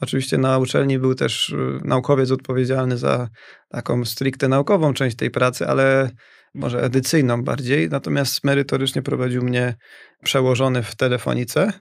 oczywiście 0.00 0.38
na 0.38 0.58
uczelni 0.58 0.98
był 0.98 1.14
też 1.14 1.48
y, 1.48 1.56
naukowiec 1.84 2.30
odpowiedzialny 2.30 2.96
za 2.98 3.28
taką 3.68 4.04
stricte 4.04 4.48
naukową 4.48 4.94
część 4.94 5.16
tej 5.16 5.30
pracy, 5.30 5.66
ale 5.66 6.10
może 6.54 6.82
edycyjną 6.82 7.44
bardziej, 7.44 7.88
natomiast 7.88 8.44
merytorycznie 8.44 9.02
prowadził 9.02 9.42
mnie 9.42 9.74
przełożony 10.24 10.82
w 10.82 10.94
telefonice 10.94 11.72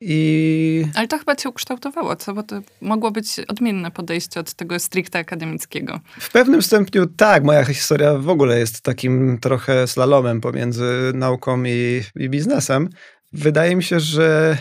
i 0.00 0.86
Ale 0.94 1.08
to 1.08 1.18
chyba 1.18 1.36
cię 1.36 1.48
ukształtowało, 1.48 2.16
co? 2.16 2.34
Bo 2.34 2.42
to 2.42 2.60
mogło 2.80 3.10
być 3.10 3.40
odmienne 3.48 3.90
podejście 3.90 4.40
od 4.40 4.54
tego 4.54 4.78
stricte 4.78 5.18
akademickiego. 5.18 6.00
W 6.20 6.32
pewnym 6.32 6.62
stopniu 6.62 7.06
tak, 7.06 7.44
moja 7.44 7.64
historia 7.64 8.14
w 8.14 8.28
ogóle 8.28 8.58
jest 8.58 8.82
takim 8.82 9.38
trochę 9.38 9.86
slalomem 9.86 10.40
pomiędzy 10.40 11.12
nauką 11.14 11.64
i, 11.64 12.02
i 12.16 12.28
biznesem. 12.28 12.88
Wydaje 13.32 13.76
mi 13.76 13.82
się, 13.82 14.00
że 14.00 14.58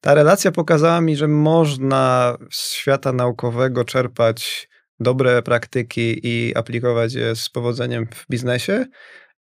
ta 0.00 0.14
relacja 0.14 0.52
pokazała 0.52 1.00
mi, 1.00 1.16
że 1.16 1.28
można 1.28 2.36
z 2.50 2.72
świata 2.72 3.12
naukowego 3.12 3.84
czerpać 3.84 4.67
dobre 5.00 5.42
praktyki 5.42 6.20
i 6.22 6.54
aplikować 6.54 7.14
je 7.14 7.36
z 7.36 7.48
powodzeniem 7.48 8.06
w 8.14 8.26
biznesie 8.30 8.86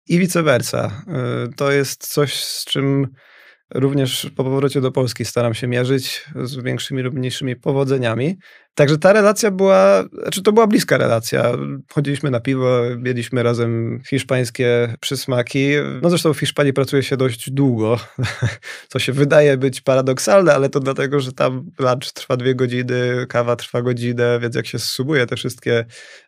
i 0.07 0.19
vice 0.19 0.43
versa. 0.43 1.03
Y, 1.47 1.53
To 1.53 1.71
jest 1.71 2.07
coś, 2.07 2.43
z 2.43 2.65
czym 2.65 3.07
również 3.73 4.31
po 4.35 4.43
powrocie 4.43 4.81
do 4.81 4.91
Polski 4.91 5.25
staram 5.25 5.53
się 5.53 5.67
mierzyć 5.67 6.25
z 6.35 6.55
większymi 6.63 7.01
lub 7.01 7.13
mniejszymi 7.13 7.55
powodzeniami. 7.55 8.37
Także 8.77 8.97
ta 8.97 9.13
relacja 9.13 9.51
była, 9.51 10.03
znaczy 10.21 10.43
to 10.43 10.51
była 10.51 10.67
bliska 10.67 10.97
relacja. 10.97 11.51
Chodziliśmy 11.93 12.31
na 12.31 12.39
piwo, 12.39 12.83
jedliśmy 13.05 13.43
razem 13.43 14.01
hiszpańskie 14.09 14.95
przysmaki. 14.99 15.69
No 16.01 16.09
zresztą 16.09 16.33
w 16.33 16.39
Hiszpanii 16.39 16.73
pracuje 16.73 17.03
się 17.03 17.17
dość 17.17 17.49
długo, 17.51 17.99
co 18.91 18.99
się 18.99 19.13
wydaje 19.13 19.57
być 19.57 19.81
paradoksalne, 19.81 20.55
ale 20.55 20.69
to 20.69 20.79
dlatego, 20.79 21.19
że 21.19 21.31
tam 21.31 21.71
lunch 21.79 22.11
trwa 22.13 22.37
dwie 22.37 22.55
godziny, 22.55 23.25
kawa 23.29 23.55
trwa 23.55 23.81
godzinę, 23.81 24.39
więc 24.41 24.55
jak 24.55 24.67
się 24.67 24.79
zsumuje 24.79 25.25
te 25.25 25.35
wszystkie 25.35 25.85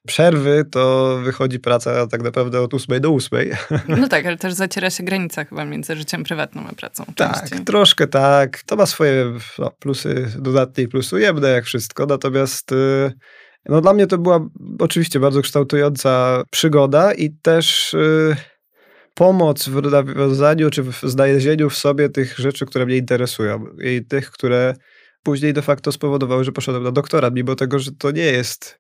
przerwy, 0.08 0.66
to 0.72 1.18
wychodzi 1.24 1.60
praca 1.60 2.08
tak 2.08 2.24
naprawdę 2.24 2.62
od 2.62 2.74
ósmej 2.74 3.02
do 3.02 3.12
ósmej. 3.12 3.52
No 3.88 4.08
tak, 4.08 4.26
ale 4.26 4.38
też 4.38 4.54
zaciera 4.54 4.90
się 4.90 5.04
granica 5.04 5.46
chyba 5.46 5.66
między 5.66 5.96
życiem 5.96 6.24
prywatnym 6.24 6.68
a 6.68 6.74
pracą. 6.74 7.04
Tak, 7.16 7.50
troszkę 7.66 8.08
tak. 8.08 8.64
To 8.64 8.76
ma 8.76 8.86
swoje 8.86 9.34
no, 9.60 9.72
plusy 9.80 10.32
dodatnie 10.40 10.84
i 10.84 10.88
plusy 10.88 11.16
ujemne, 11.16 11.50
jak 11.50 11.66
wszystko. 11.66 12.06
Natomiast 12.06 12.39
y, 12.72 13.12
no, 13.66 13.82
dla 13.82 13.94
mnie 13.94 14.08
to 14.08 14.18
była 14.18 14.50
oczywiście 14.80 15.20
bardzo 15.20 15.42
kształtująca 15.42 16.44
przygoda 16.52 17.14
i 17.14 17.30
też 17.42 17.94
y, 17.94 18.36
pomoc 19.14 19.70
w 19.70 19.92
nawiązaniu 19.92 20.70
czy 20.70 20.84
w 20.84 21.02
znalezieniu 21.04 21.70
w 21.70 21.76
sobie 21.76 22.10
tych 22.10 22.38
rzeczy, 22.38 22.66
które 22.66 22.86
mnie 22.86 22.98
interesują 22.98 23.66
i 23.84 24.06
tych, 24.06 24.32
które 24.32 24.74
później 25.24 25.54
de 25.54 25.62
facto 25.62 25.92
spowodowały, 25.92 26.44
że 26.44 26.52
poszedłem 26.52 26.84
na 26.84 26.92
doktorat, 26.92 27.34
mimo 27.34 27.56
tego, 27.56 27.80
że 27.80 27.92
to 27.92 28.12
nie 28.12 28.26
jest 28.26 28.80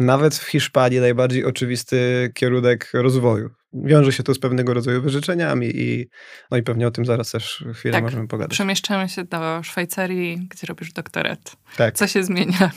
nawet 0.00 0.34
w 0.34 0.46
Hiszpanii 0.46 1.00
najbardziej 1.00 1.44
oczywisty 1.44 2.30
kierunek 2.34 2.90
rozwoju. 2.94 3.50
Wiąże 3.72 4.12
się 4.12 4.22
to 4.22 4.34
z 4.34 4.38
pewnego 4.38 4.74
rodzaju 4.74 5.02
wyrzeczeniami 5.02 5.70
i, 5.74 6.06
no 6.50 6.56
i 6.56 6.62
pewnie 6.62 6.86
o 6.86 6.90
tym 6.90 7.04
zaraz 7.04 7.30
też 7.30 7.64
chwilę 7.74 7.92
Tak. 7.92 8.04
możemy 8.04 8.28
pogadać. 8.28 8.50
Przemieszczamy 8.50 9.08
się 9.08 9.24
do 9.24 9.62
Szwajcarii, 9.62 10.48
gdzie 10.50 10.66
robisz 10.66 10.92
doktorat. 10.92 11.56
Tak. 11.76 11.94
Co 11.94 12.06
się 12.06 12.24
zmienia? 12.24 12.70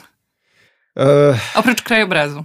E, 0.99 1.37
Oprócz 1.55 1.81
krajobrazu. 1.81 2.43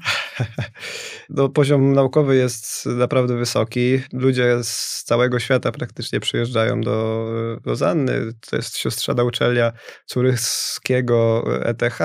no, 1.28 1.48
poziom 1.48 1.92
naukowy 1.92 2.36
jest 2.36 2.86
naprawdę 2.86 3.36
wysoki. 3.36 4.00
Ludzie 4.12 4.56
z 4.62 5.02
całego 5.04 5.38
świata 5.38 5.72
praktycznie 5.72 6.20
przyjeżdżają 6.20 6.80
do 6.80 7.26
Lozanny. 7.66 8.32
To 8.50 8.56
jest 8.56 8.78
siostrzana 8.78 9.22
uczelnia 9.22 9.72
Curychskiego 10.06 11.44
ETH, 11.64 11.98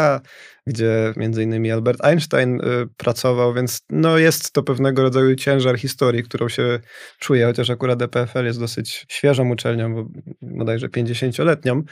gdzie 0.68 1.14
między 1.18 1.44
innymi 1.44 1.72
Albert 1.72 2.06
Einstein 2.06 2.62
y, 2.62 2.88
pracował, 2.98 3.54
więc 3.54 3.86
no, 3.90 4.18
jest 4.18 4.52
to 4.52 4.64
pewnego 4.64 5.02
rodzaju 5.02 5.36
ciężar 5.36 5.78
historii, 5.78 6.24
którą 6.24 6.50
się 6.50 6.80
czuje, 7.20 7.46
chociaż 7.46 7.70
akurat 7.70 8.02
EPFL 8.02 8.46
jest 8.46 8.60
dosyć 8.60 9.06
świeżą 9.10 9.50
uczelnią, 9.50 9.96
bo 9.96 10.06
bodajże 10.42 10.88
50-letnią. 10.88 11.84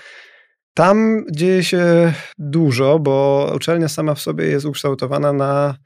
Tam 0.74 1.26
dzieje 1.32 1.64
się 1.64 2.14
dużo, 2.38 3.00
bo 3.00 3.52
uczelnia 3.56 3.88
sama 3.88 4.16
w 4.16 4.22
sobie 4.22 4.46
jest 4.46 4.66
ukształtowana 4.66 5.34
na 5.34 5.78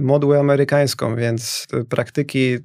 modłę 0.00 0.40
amerykańską, 0.40 1.16
więc 1.16 1.66
praktyki 1.88 2.58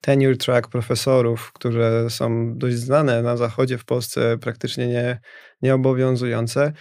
tenure 0.00 0.36
track 0.36 0.68
profesorów, 0.68 1.52
które 1.52 2.10
są 2.10 2.58
dość 2.58 2.76
znane 2.76 3.22
na 3.22 3.36
zachodzie, 3.36 3.78
w 3.78 3.84
Polsce 3.84 4.38
praktycznie 4.38 4.86
nie, 4.88 5.20
nieobowiązujące, 5.62 6.72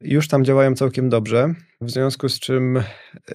już 0.00 0.28
tam 0.28 0.44
działają 0.44 0.74
całkiem 0.74 1.08
dobrze, 1.08 1.54
w 1.80 1.90
związku 1.90 2.28
z 2.28 2.40
czym 2.40 2.76
e, 2.76 2.82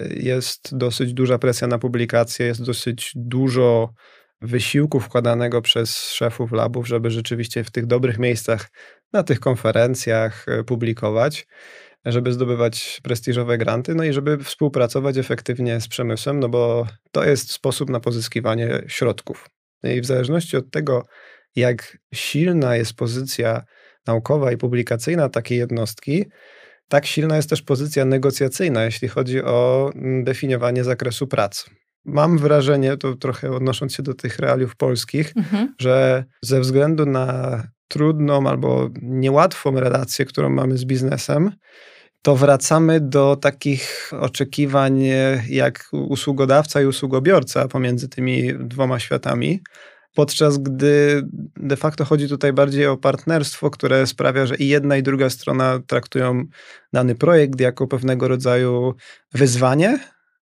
jest 0.10 0.78
dosyć 0.78 1.14
duża 1.14 1.38
presja 1.38 1.68
na 1.68 1.80
publikacje, 1.80 2.46
jest 2.46 2.64
dosyć 2.64 3.12
dużo 3.16 3.94
wysiłku 4.42 5.00
wkładanego 5.00 5.62
przez 5.62 6.12
szefów 6.12 6.52
labów, 6.52 6.88
żeby 6.88 7.12
rzeczywiście 7.12 7.64
w 7.64 7.72
tych 7.72 7.86
dobrych 7.86 8.20
miejscach, 8.20 8.70
na 9.14 9.24
tych 9.24 9.40
konferencjach 9.40 10.46
e, 10.48 10.64
publikować, 10.64 11.48
żeby 12.06 12.34
zdobywać 12.34 13.00
prestiżowe 13.04 13.58
granty, 13.58 13.96
no 13.96 14.04
i 14.04 14.14
żeby 14.14 14.38
współpracować 14.44 15.18
efektywnie 15.18 15.82
z 15.82 15.88
przemysłem, 15.88 16.40
no 16.40 16.50
bo 16.50 16.88
to 17.12 17.24
jest 17.24 17.52
sposób 17.52 17.90
na 17.90 18.00
pozyskiwanie 18.00 18.84
środków. 18.88 19.50
No 19.84 19.90
I 19.90 20.02
w 20.02 20.06
zależności 20.06 20.58
od 20.58 20.72
tego, 20.72 21.06
jak 21.56 21.98
silna 22.14 22.76
jest 22.76 22.94
pozycja 22.94 23.64
naukowa 24.08 24.52
i 24.52 24.58
publikacyjna 24.58 25.30
takiej 25.30 25.58
jednostki, 25.58 26.26
tak 26.88 27.06
silna 27.06 27.36
jest 27.36 27.50
też 27.50 27.62
pozycja 27.62 28.06
negocjacyjna, 28.06 28.84
jeśli 28.84 29.08
chodzi 29.08 29.44
o 29.44 29.90
mm, 29.96 30.24
definiowanie 30.24 30.84
zakresu 30.84 31.28
prac. 31.28 31.66
Mam 32.06 32.38
wrażenie, 32.38 32.98
to 32.98 33.16
trochę 33.16 33.52
odnosząc 33.52 33.96
się 33.96 34.04
do 34.04 34.14
tych 34.14 34.40
realiów 34.40 34.76
polskich, 34.76 35.34
Mhm. 35.38 35.76
że 35.80 36.26
ze 36.42 36.60
względu 36.60 37.06
na 37.06 37.64
trudną 37.92 38.48
albo 38.48 38.90
niełatwą 39.02 39.80
relację, 39.80 40.26
którą 40.26 40.50
mamy 40.50 40.78
z 40.78 40.86
biznesem, 40.86 41.52
to 42.22 42.36
wracamy 42.36 43.00
do 43.00 43.36
takich 43.36 44.12
oczekiwań 44.20 45.04
jak 45.50 45.84
usługodawca 45.92 46.82
i 46.82 46.86
usługobiorca 46.86 47.68
pomiędzy 47.68 48.10
tymi 48.10 48.54
dwoma 48.60 49.00
światami. 49.00 49.62
Podczas 50.16 50.58
gdy 50.58 51.24
de 51.58 51.78
facto 51.78 52.06
chodzi 52.06 52.28
tutaj 52.30 52.54
bardziej 52.54 52.88
o 52.88 52.98
partnerstwo, 52.98 53.70
które 53.70 54.08
sprawia, 54.08 54.46
że 54.46 54.56
i 54.56 54.68
jedna, 54.68 54.98
i 54.98 55.04
druga 55.04 55.30
strona 55.30 55.80
traktują 55.88 56.44
dany 56.94 57.16
projekt 57.16 57.60
jako 57.60 57.88
pewnego 57.88 58.28
rodzaju 58.28 58.94
wyzwanie 59.34 60.00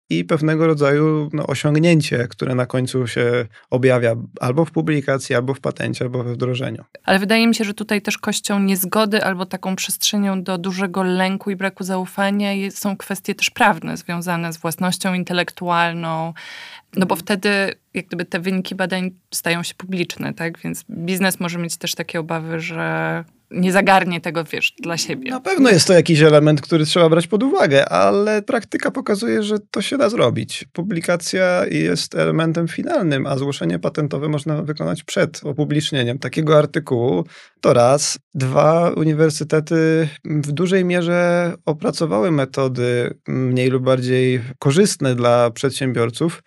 i 0.10 0.25
pewnego 0.25 0.67
rodzaju 0.67 1.29
no, 1.33 1.48
osiągnięcie, 1.48 2.27
które 2.27 2.55
na 2.55 2.65
końcu 2.65 3.07
się 3.07 3.45
objawia 3.69 4.15
albo 4.39 4.65
w 4.65 4.72
publikacji, 4.72 5.36
albo 5.36 5.53
w 5.53 5.60
patencie, 5.60 6.05
albo 6.05 6.24
we 6.24 6.33
wdrożeniu. 6.33 6.83
Ale 7.03 7.19
wydaje 7.19 7.48
mi 7.48 7.55
się, 7.55 7.63
że 7.63 7.74
tutaj 7.74 8.01
też 8.01 8.17
kością 8.17 8.60
niezgody 8.60 9.24
albo 9.24 9.45
taką 9.45 9.75
przestrzenią 9.75 10.43
do 10.43 10.57
dużego 10.57 11.03
lęku 11.03 11.51
i 11.51 11.55
braku 11.55 11.83
zaufania 11.83 12.72
są 12.72 12.98
kwestie 12.98 13.36
też 13.36 13.50
prawne 13.50 13.98
związane 13.98 14.53
z 14.53 14.57
własnością 14.57 15.13
intelektualną. 15.13 16.33
No 16.95 17.05
bo 17.05 17.15
wtedy 17.15 17.50
jak 17.93 18.07
gdyby 18.07 18.25
te 18.25 18.39
wyniki 18.39 18.75
badań 18.75 19.12
stają 19.31 19.63
się 19.63 19.74
publiczne, 19.75 20.33
tak? 20.33 20.60
Więc 20.60 20.86
biznes 20.89 21.39
może 21.39 21.60
mieć 21.60 21.77
też 21.77 21.95
takie 21.95 22.19
obawy, 22.19 22.60
że 22.60 23.24
nie 23.53 23.72
zagarnie 23.72 24.22
tego, 24.22 24.43
wiesz, 24.43 24.74
dla 24.83 24.98
siebie. 24.98 25.31
Na 25.31 25.39
pewno 25.39 25.69
jest 25.69 25.88
to 25.88 25.93
jakiś 25.93 26.22
element, 26.22 26.62
który 26.62 26.86
trzeba 26.86 27.10
brać 27.10 27.27
pod 27.27 27.43
uwagę, 27.43 27.89
ale 27.89 28.41
praktyka 28.41 28.91
pokazuje, 28.91 29.43
że 29.43 29.60
to 29.72 29.81
się 29.81 29.98
da 29.98 30.10
zrobić. 30.10 30.65
Publikacja 30.74 31.65
jest 31.72 32.15
elementem 32.15 32.67
finalnym, 32.67 33.25
a 33.25 33.38
zgłoszenie 33.38 33.79
patentowe 33.79 34.29
można 34.29 34.62
wykonać 34.62 35.03
przed 35.03 35.41
opublicznieniem 35.43 36.19
takiego 36.19 36.57
artykułu. 36.57 37.24
To 37.62 37.74
raz. 37.74 38.19
Dwa, 38.33 38.91
uniwersytety 38.91 40.07
w 40.25 40.51
dużej 40.51 40.86
mierze 40.86 41.53
opracowały 41.65 42.31
metody 42.31 43.13
mniej 43.27 43.69
lub 43.69 43.83
bardziej 43.83 44.41
korzystne 44.60 45.15
dla 45.15 45.51
przedsiębiorców, 45.51 46.43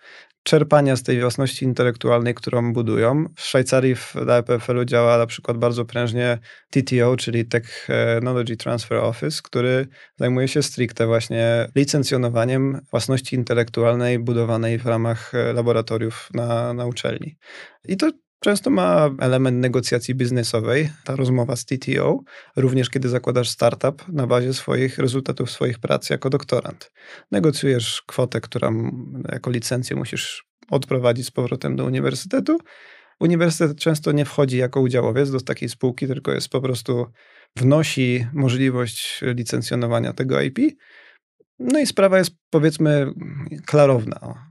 czerpania 0.47 0.95
z 0.95 1.03
tej 1.03 1.21
własności 1.21 1.65
intelektualnej, 1.65 2.33
którą 2.33 2.73
budują. 2.73 3.25
W 3.35 3.41
Szwajcarii 3.41 3.95
w 3.95 4.15
EPFL-u 4.29 4.85
działa 4.85 5.17
na 5.17 5.25
przykład 5.25 5.57
bardzo 5.57 5.85
prężnie 5.85 6.39
TTO, 6.69 7.17
czyli 7.17 7.45
Technology 7.45 8.57
Transfer 8.57 8.97
Office, 8.97 9.41
który 9.43 9.87
zajmuje 10.17 10.47
się 10.47 10.63
stricte 10.63 11.07
właśnie 11.07 11.67
licencjonowaniem 11.75 12.81
własności 12.91 13.35
intelektualnej 13.35 14.19
budowanej 14.19 14.77
w 14.77 14.85
ramach 14.85 15.35
e, 15.35 15.53
laboratoriów 15.53 16.29
na, 16.33 16.73
na 16.73 16.85
uczelni. 16.85 17.37
I 17.87 17.97
to 17.97 18.11
Często 18.39 18.69
ma 18.69 19.09
element 19.19 19.57
negocjacji 19.57 20.15
biznesowej, 20.15 20.89
ta 21.03 21.15
rozmowa 21.15 21.55
z 21.55 21.65
TTO, 21.65 22.19
również 22.55 22.89
kiedy 22.89 23.09
zakładasz 23.09 23.49
startup 23.49 24.07
na 24.07 24.27
bazie 24.27 24.53
swoich 24.53 24.97
rezultatów 24.97 25.51
swoich 25.51 25.79
prac 25.79 26.09
jako 26.09 26.29
doktorant. 26.29 26.91
Negocjujesz 27.31 28.01
kwotę, 28.07 28.41
którą 28.41 28.91
jako 29.31 29.51
licencję 29.51 29.95
musisz 29.95 30.45
odprowadzić 30.69 31.27
z 31.27 31.31
powrotem 31.31 31.75
do 31.75 31.85
uniwersytetu. 31.85 32.57
Uniwersytet 33.19 33.79
często 33.79 34.11
nie 34.11 34.25
wchodzi 34.25 34.57
jako 34.57 34.81
udziałowiec 34.81 35.31
do 35.31 35.41
takiej 35.41 35.69
spółki, 35.69 36.07
tylko 36.07 36.31
jest 36.31 36.49
po 36.49 36.61
prostu 36.61 37.05
wnosi 37.55 38.27
możliwość 38.33 39.21
licencjonowania 39.21 40.13
tego 40.13 40.41
IP. 40.41 40.59
No 41.59 41.79
i 41.79 41.85
sprawa 41.85 42.17
jest 42.17 42.31
powiedzmy 42.49 43.07
klarowna. 43.65 44.46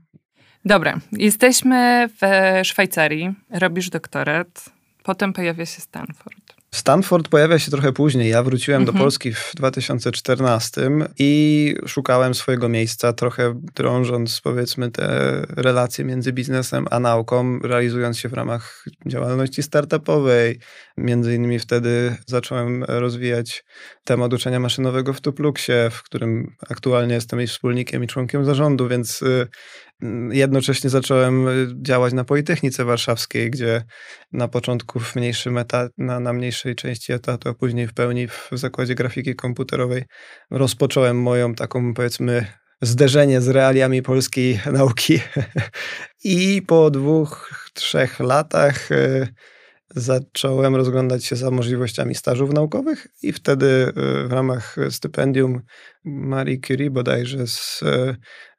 Dobra, 0.67 0.99
jesteśmy 1.11 2.09
w 2.21 2.25
Szwajcarii, 2.63 3.33
robisz 3.49 3.89
doktorat, 3.89 4.65
potem 5.03 5.33
pojawia 5.33 5.65
się 5.65 5.81
Stanford. 5.81 6.47
Stanford 6.71 7.27
pojawia 7.27 7.59
się 7.59 7.71
trochę 7.71 7.93
później. 7.93 8.29
Ja 8.29 8.43
wróciłem 8.43 8.81
mhm. 8.81 8.97
do 8.97 9.03
Polski 9.03 9.33
w 9.33 9.51
2014 9.55 10.89
i 11.19 11.75
szukałem 11.85 12.33
swojego 12.33 12.69
miejsca, 12.69 13.13
trochę 13.13 13.61
drążąc 13.75 14.41
powiedzmy 14.41 14.91
te 14.91 15.07
relacje 15.49 16.05
między 16.05 16.33
biznesem 16.33 16.85
a 16.91 16.99
nauką, 16.99 17.59
realizując 17.59 18.19
się 18.19 18.29
w 18.29 18.33
ramach 18.33 18.85
działalności 19.05 19.63
startupowej. 19.63 20.59
Między 20.97 21.35
innymi 21.35 21.59
wtedy 21.59 22.15
zacząłem 22.25 22.83
rozwijać 22.83 23.63
temat 24.03 24.33
uczenia 24.33 24.59
maszynowego 24.59 25.13
w 25.13 25.21
Tupluxie, 25.21 25.89
w 25.91 26.03
którym 26.03 26.55
aktualnie 26.69 27.13
jestem 27.13 27.41
i 27.41 27.47
wspólnikiem 27.47 28.03
i 28.03 28.07
członkiem 28.07 28.45
zarządu, 28.45 28.87
więc 28.87 29.21
y, 29.21 29.47
Jednocześnie 30.31 30.89
zacząłem 30.89 31.47
y, 31.47 31.67
działać 31.81 32.13
na 32.13 32.23
Politechnice 32.23 32.85
Warszawskiej, 32.85 33.51
gdzie 33.51 33.83
na 34.31 34.47
początku 34.47 34.99
w 34.99 35.15
mniejszym 35.15 35.57
etat, 35.57 35.91
na, 35.97 36.19
na 36.19 36.33
mniejszej 36.33 36.75
części 36.75 37.13
etatu, 37.13 37.49
a 37.49 37.53
później 37.53 37.87
w 37.87 37.93
pełni 37.93 38.27
w 38.27 38.49
zakładzie 38.51 38.95
grafiki 38.95 39.35
komputerowej 39.35 40.03
rozpocząłem 40.51 41.21
moją 41.21 41.55
taką 41.55 41.93
powiedzmy 41.93 42.45
zderzenie 42.81 43.41
z 43.41 43.47
realiami 43.47 44.01
polskiej 44.01 44.59
nauki. 44.73 45.19
I 46.23 46.61
po 46.67 46.89
dwóch, 46.91 47.49
trzech 47.73 48.19
latach 48.19 48.91
y, 48.91 49.27
zacząłem 49.95 50.75
rozglądać 50.75 51.25
się 51.25 51.35
za 51.35 51.51
możliwościami 51.51 52.15
stażów 52.15 52.53
naukowych 52.53 53.07
i 53.23 53.33
wtedy 53.33 53.65
y, 53.65 54.27
w 54.27 54.31
ramach 54.31 54.75
stypendium 54.89 55.61
Marie 56.03 56.59
Curie 56.67 56.91
bodajże 56.91 57.47
z 57.47 57.83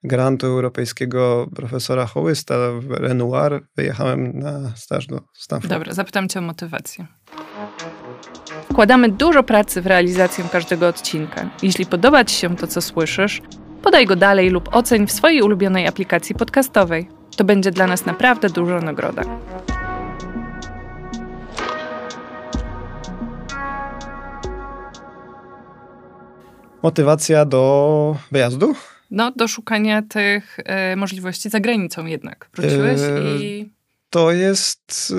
grantu 0.05 0.47
europejskiego 0.47 1.47
profesora 1.57 2.07
Hołysta 2.07 2.55
w 2.81 2.91
Renoir 2.91 3.63
wyjechałem 3.77 4.39
na 4.39 4.77
staż 4.77 5.07
do 5.07 5.21
Stanfordu. 5.35 5.75
Dobra, 5.75 5.95
zapytam 5.95 6.29
cię 6.29 6.39
o 6.39 6.43
motywację. 6.43 7.07
Wkładamy 8.73 9.09
dużo 9.09 9.43
pracy 9.43 9.83
w 9.83 9.87
realizację 9.87 10.45
każdego 10.53 10.89
odcinka. 10.89 11.51
Jeśli 11.63 11.87
podoba 11.87 12.25
ci 12.25 12.37
się 12.37 12.57
to, 12.57 12.67
co 12.67 12.83
słyszysz, 12.83 13.43
podaj 13.83 14.07
go 14.07 14.17
dalej 14.17 14.51
lub 14.51 14.69
oceń 14.73 15.07
w 15.07 15.13
swojej 15.13 15.43
ulubionej 15.43 15.87
aplikacji 15.87 16.35
podcastowej. 16.35 17.09
To 17.37 17.45
będzie 17.45 17.71
dla 17.71 17.87
nas 17.87 18.07
naprawdę 18.07 18.51
duża 18.51 18.81
nagroda. 18.81 19.23
Motywacja 26.83 27.45
do 27.45 28.17
wyjazdu? 28.33 28.75
No, 29.11 29.33
do 29.37 29.49
szukania 29.49 30.03
tych 30.03 30.59
e, 30.65 30.97
możliwości 30.97 31.51
za 31.51 31.61
granicą 31.61 32.07
jednak. 32.07 32.51
Wróciłeś 32.55 33.01
e, 33.01 33.37
i... 33.41 33.71
To 34.11 34.33
jest 34.33 35.13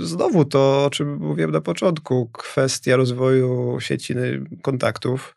y, 0.00 0.06
znowu 0.06 0.44
to, 0.44 0.84
o 0.84 0.90
czym 0.90 1.16
mówiłem 1.16 1.50
na 1.50 1.60
początku, 1.60 2.30
kwestia 2.32 2.96
rozwoju 2.96 3.76
sieci 3.80 4.14
kontaktów. 4.62 5.36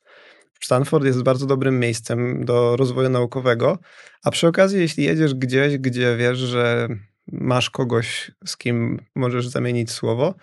Stanford 0.60 1.06
jest 1.06 1.24
bardzo 1.24 1.46
dobrym 1.46 1.80
miejscem 1.80 2.46
do 2.46 2.76
rozwoju 2.76 3.10
naukowego, 3.10 3.80
a 4.24 4.32
przy 4.32 4.48
okazji, 4.48 4.80
jeśli 4.80 5.04
jedziesz 5.04 5.34
gdzieś, 5.34 5.78
gdzie 5.78 6.16
wiesz, 6.18 6.38
że 6.38 6.88
masz 7.32 7.70
kogoś, 7.70 8.32
z 8.46 8.58
kim 8.58 9.00
możesz 9.16 9.48
zamienić 9.48 9.92
słowo, 9.92 10.36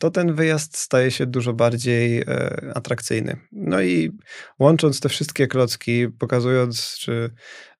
to 0.00 0.10
ten 0.10 0.34
wyjazd 0.34 0.76
staje 0.76 1.10
się 1.10 1.26
dużo 1.26 1.52
bardziej 1.52 2.20
e, 2.20 2.24
atrakcyjny. 2.74 3.36
No 3.52 3.82
i 3.82 4.10
łącząc 4.58 5.00
te 5.00 5.08
wszystkie 5.08 5.46
klocki, 5.46 6.08
pokazując 6.08 6.96
czy 6.98 7.30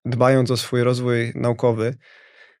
dbając 0.05 0.51
o 0.51 0.57
swój 0.57 0.83
rozwój 0.83 1.31
naukowy, 1.35 1.95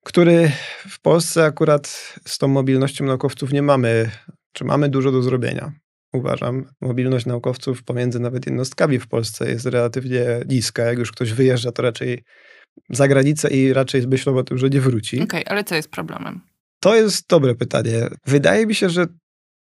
który 0.03 0.51
w 0.89 1.01
Polsce 1.01 1.45
akurat 1.45 2.15
z 2.27 2.37
tą 2.37 2.47
mobilnością 2.47 3.05
naukowców 3.05 3.53
nie 3.53 3.61
mamy, 3.61 4.11
czy 4.53 4.65
mamy 4.65 4.89
dużo 4.89 5.11
do 5.11 5.21
zrobienia. 5.21 5.71
Uważam, 6.13 6.65
mobilność 6.81 7.25
naukowców 7.25 7.83
pomiędzy 7.83 8.19
nawet 8.19 8.45
jednostkami 8.45 8.99
w 8.99 9.07
Polsce 9.07 9.49
jest 9.49 9.65
relatywnie 9.65 10.25
niska. 10.49 10.83
Jak 10.83 10.97
już 10.97 11.11
ktoś 11.11 11.33
wyjeżdża, 11.33 11.71
to 11.71 11.81
raczej 11.81 12.23
za 12.89 13.07
granicę 13.07 13.49
i 13.49 13.73
raczej 13.73 14.07
myślą 14.07 14.37
o 14.37 14.43
tym, 14.43 14.57
że 14.57 14.69
nie 14.69 14.81
wróci. 14.81 15.15
Okej, 15.15 15.25
okay, 15.25 15.43
ale 15.45 15.63
co 15.63 15.75
jest 15.75 15.89
problemem? 15.89 16.41
To 16.79 16.95
jest 16.95 17.27
dobre 17.29 17.55
pytanie. 17.55 18.07
Wydaje 18.25 18.65
mi 18.65 18.75
się, 18.75 18.89
że 18.89 19.07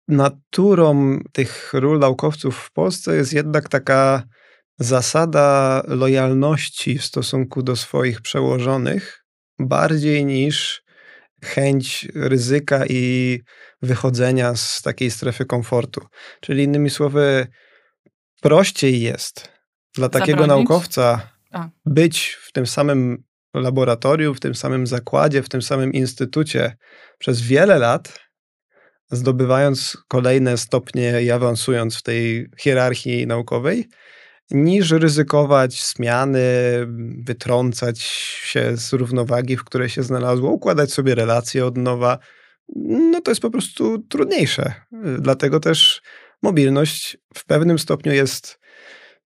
naturą 0.09 1.21
tych 1.33 1.71
ról 1.75 1.99
naukowców 1.99 2.57
w 2.57 2.73
Polsce 2.73 3.17
jest 3.17 3.33
jednak 3.33 3.69
taka 3.69 4.23
zasada 4.79 5.83
lojalności 5.89 6.99
w 6.99 7.05
stosunku 7.05 7.63
do 7.63 7.77
swoich 7.77 8.21
przełożonych, 8.21 9.25
bardziej 9.59 10.25
niż 10.25 10.83
chęć 11.45 12.09
ryzyka 12.15 12.87
i 12.87 13.41
wychodzenia 13.83 14.57
z 14.57 14.83
takiej 14.83 15.11
strefy 15.11 15.45
komfortu. 15.45 16.01
Czyli 16.41 16.63
innymi 16.63 16.91
słowy, 16.91 17.47
prościej 18.43 19.01
jest 19.01 19.53
dla 19.95 20.09
takiego 20.09 20.43
Zabronić? 20.43 20.69
naukowca 20.69 21.31
A. 21.53 21.69
być 21.87 22.39
w 22.43 22.53
tym 22.53 22.67
samym 22.67 23.25
laboratorium, 23.55 24.35
w 24.35 24.41
tym 24.41 24.55
samym 24.55 24.87
zakładzie, 24.87 25.43
w 25.43 25.49
tym 25.49 25.63
samym 25.63 25.93
instytucie 25.93 26.77
przez 27.19 27.41
wiele 27.41 27.79
lat, 27.79 28.26
zdobywając 29.11 29.97
kolejne 30.09 30.59
stopnie 30.59 31.23
i 31.23 31.31
awansując 31.31 31.97
w 31.97 32.03
tej 32.03 32.51
hierarchii 32.59 33.27
naukowej, 33.27 33.89
niż 34.51 34.91
ryzykować 34.91 35.85
zmiany, 35.85 36.41
wytrącać 37.25 38.01
się 38.45 38.77
z 38.77 38.93
równowagi, 38.93 39.57
w 39.57 39.65
której 39.65 39.89
się 39.89 40.03
znalazło, 40.03 40.51
układać 40.51 40.93
sobie 40.93 41.15
relacje 41.15 41.67
od 41.67 41.77
nowa. 41.77 42.19
No 42.87 43.21
to 43.21 43.31
jest 43.31 43.43
po 43.43 43.51
prostu 43.51 43.99
trudniejsze. 43.99 44.75
Dlatego 45.19 45.61
też 45.61 46.03
mobilność 46.43 47.19
w 47.35 47.45
pewnym 47.45 47.79
stopniu 47.79 48.13
jest 48.13 48.59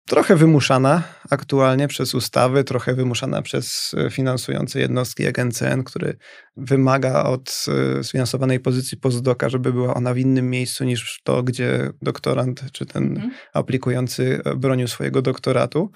trochę 0.10 0.36
wymuszana 0.36 1.04
aktualnie 1.30 1.88
przez 1.88 2.16
ustawy, 2.16 2.64
trochę 2.64 2.94
wymuszana 2.94 3.42
przez 3.42 3.96
e, 3.98 4.10
finansujące 4.10 4.80
jednostki 4.80 5.24
jak 5.24 5.46
NCN, 5.46 5.84
który 5.84 6.18
wymaga 6.58 7.24
od 7.24 7.66
e, 8.00 8.04
sfinansowanej 8.04 8.60
pozycji 8.60 8.98
postdoka, 8.98 9.50
żeby 9.50 9.74
była 9.74 9.94
ona 9.94 10.14
w 10.14 10.18
innym 10.18 10.50
miejscu 10.50 10.84
niż 10.84 11.22
to, 11.24 11.44
gdzie 11.44 11.90
doktorant 12.02 12.72
czy 12.72 12.86
ten 12.86 13.04
mhm. 13.04 13.32
aplikujący 13.54 14.42
e, 14.46 14.56
bronił 14.56 14.88
swojego 14.88 15.22
doktoratu. 15.22 15.92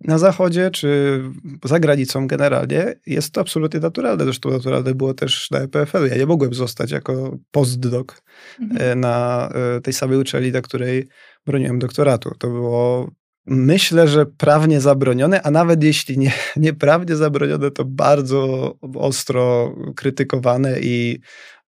Na 0.00 0.18
zachodzie 0.18 0.70
czy 0.70 1.20
za 1.64 1.80
granicą 1.80 2.26
generalnie 2.26 2.94
jest 3.06 3.32
to 3.32 3.40
absolutnie 3.40 3.80
naturalne. 3.80 4.24
Zresztą 4.24 4.50
naturalne 4.50 4.94
było 4.94 5.14
też 5.14 5.50
na 5.50 5.58
EPFL. 5.58 6.06
Ja 6.10 6.16
nie 6.16 6.26
mogłem 6.26 6.54
zostać 6.54 6.90
jako 6.90 7.38
postdoc 7.50 8.22
mhm. 8.60 9.00
na 9.00 9.48
tej 9.82 9.92
samej 9.92 10.18
uczelni, 10.18 10.52
na 10.52 10.60
której 10.60 11.08
broniłem 11.46 11.78
doktoratu. 11.78 12.30
To 12.38 12.48
było 12.48 13.10
myślę, 13.46 14.08
że 14.08 14.26
prawnie 14.26 14.80
zabronione, 14.80 15.42
a 15.42 15.50
nawet 15.50 15.84
jeśli 15.84 16.18
nie, 16.18 16.32
nieprawnie 16.56 17.16
zabronione, 17.16 17.70
to 17.70 17.84
bardzo 17.84 18.74
ostro 18.94 19.74
krytykowane 19.96 20.80
i 20.80 21.20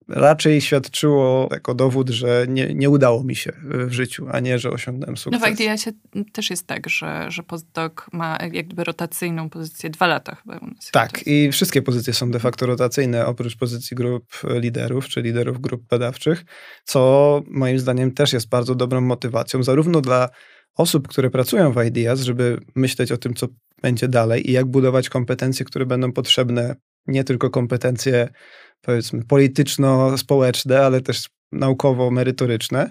raczej 0.09 0.61
świadczyło 0.61 1.49
jako 1.51 1.75
dowód, 1.75 2.11
że 2.11 2.47
nie, 2.49 2.75
nie 2.75 2.91
udało 2.91 3.25
mi 3.25 3.37
się 3.37 3.53
w 3.63 3.93
życiu, 3.93 4.27
a 4.33 4.41
nie, 4.41 4.59
że 4.59 4.71
osiągnąłem 4.71 5.17
sukces. 5.17 5.43
No 5.43 5.57
w 5.57 5.61
IDS 5.61 5.85
też 6.33 6.51
jest 6.51 6.67
tak, 6.67 6.89
że, 6.89 7.27
że 7.29 7.43
postdoc 7.43 7.93
ma 8.13 8.39
jakby 8.53 8.85
rotacyjną 8.85 9.51
pozycję 9.51 9.91
dwa 9.91 10.07
lata 10.07 10.35
chyba 10.35 10.59
u 10.59 10.67
nas. 10.67 10.91
Tak, 10.93 11.27
i 11.27 11.53
wszystkie 11.53 11.83
pozycje 11.83 12.13
są 12.13 12.31
de 12.31 12.39
facto 12.39 12.67
rotacyjne, 12.67 13.27
oprócz 13.27 13.57
pozycji 13.57 13.97
grup 13.97 14.25
liderów, 14.45 15.09
czy 15.09 15.23
liderów 15.23 15.61
grup 15.61 15.83
badawczych, 15.91 16.45
co 16.85 17.43
moim 17.47 17.79
zdaniem 17.79 18.13
też 18.13 18.33
jest 18.33 18.49
bardzo 18.49 18.75
dobrą 18.75 19.01
motywacją, 19.01 19.63
zarówno 19.63 20.01
dla 20.01 20.29
osób, 20.77 21.09
które 21.09 21.31
pracują 21.31 21.73
w 21.73 21.85
Ideas, 21.85 22.21
żeby 22.21 22.61
myśleć 22.75 23.13
o 23.13 23.17
tym, 23.17 23.35
co 23.35 23.47
będzie 23.83 24.09
dalej 24.09 24.51
i 24.51 24.53
jak 24.53 24.67
budować 24.67 25.09
kompetencje, 25.09 25.67
które 25.67 25.87
będą 25.87 26.13
potrzebne 26.13 26.77
nie 27.07 27.25
tylko 27.25 27.51
kompetencje 27.51 28.29
powiedzmy 28.81 29.25
polityczno-społeczne, 29.25 30.81
ale 30.81 31.01
też 31.01 31.29
naukowo-merytoryczne. 31.53 32.91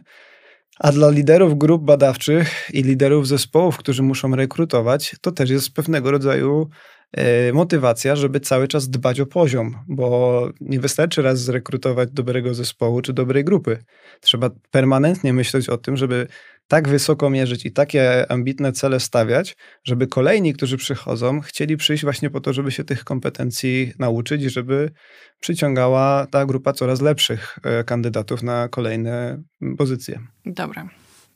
A 0.80 0.92
dla 0.92 1.10
liderów 1.10 1.58
grup 1.58 1.84
badawczych 1.84 2.70
i 2.74 2.84
liderów 2.84 3.28
zespołów, 3.28 3.78
którzy 3.78 4.04
muszą 4.04 4.36
rekrutować, 4.36 5.16
to 5.22 5.32
też 5.32 5.50
jest 5.50 5.74
pewnego 5.74 6.12
rodzaju 6.12 6.70
e, 7.12 7.54
motywacja, 7.54 8.16
żeby 8.16 8.40
cały 8.40 8.68
czas 8.68 8.90
dbać 8.90 9.20
o 9.20 9.26
poziom, 9.26 9.76
bo 9.88 10.50
nie 10.62 10.80
wystarczy 10.80 11.22
raz 11.22 11.40
zrekrutować 11.40 12.12
dobrego 12.12 12.54
zespołu 12.54 13.02
czy 13.02 13.14
dobrej 13.14 13.44
grupy. 13.44 13.78
Trzeba 14.22 14.50
permanentnie 14.72 15.34
myśleć 15.34 15.70
o 15.70 15.78
tym, 15.78 15.98
żeby 15.98 16.28
tak 16.68 16.90
wysoko 16.90 17.30
mierzyć 17.30 17.66
i 17.66 17.72
takie 17.72 18.32
ambitne 18.32 18.72
cele 18.72 19.00
stawiać, 19.00 19.58
żeby 19.84 20.08
kolejni, 20.08 20.54
którzy 20.54 20.78
przychodzą, 20.78 21.42
chcieli 21.42 21.78
przyjść 21.78 22.04
właśnie 22.04 22.30
po 22.30 22.42
to, 22.42 22.54
żeby 22.54 22.72
się 22.72 22.84
tych 22.84 23.04
kompetencji 23.04 23.94
nauczyć 24.00 24.44
i 24.44 24.50
żeby 24.50 24.92
przyciągała 25.40 26.28
ta 26.32 26.46
grupa 26.46 26.74
coraz 26.74 27.02
lepszych 27.02 27.60
e, 27.64 27.84
kandydatów 27.84 28.44
na 28.44 28.68
kolejne 28.68 29.44
pozycje. 29.78 30.20
Dobra. 30.46 30.90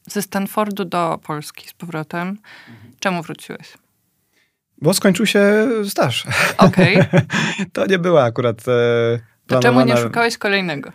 Ze 0.08 0.22
Stanfordu 0.22 0.86
do 0.86 1.20
Polski 1.24 1.70
z 1.70 1.74
powrotem. 1.74 2.38
Czemu 3.00 3.24
wróciłeś? 3.24 3.74
Bo 4.82 4.94
skończył 4.94 5.26
się 5.26 5.68
staż. 5.90 6.28
Okej. 6.58 6.98
to 7.74 7.86
nie 7.86 8.00
była 8.00 8.24
akurat 8.24 8.68
e, 8.68 9.20
To 9.50 9.60
czemu 9.60 9.86
nie 9.86 9.98
szukałeś 9.98 10.38
kolejnego? 10.38 10.92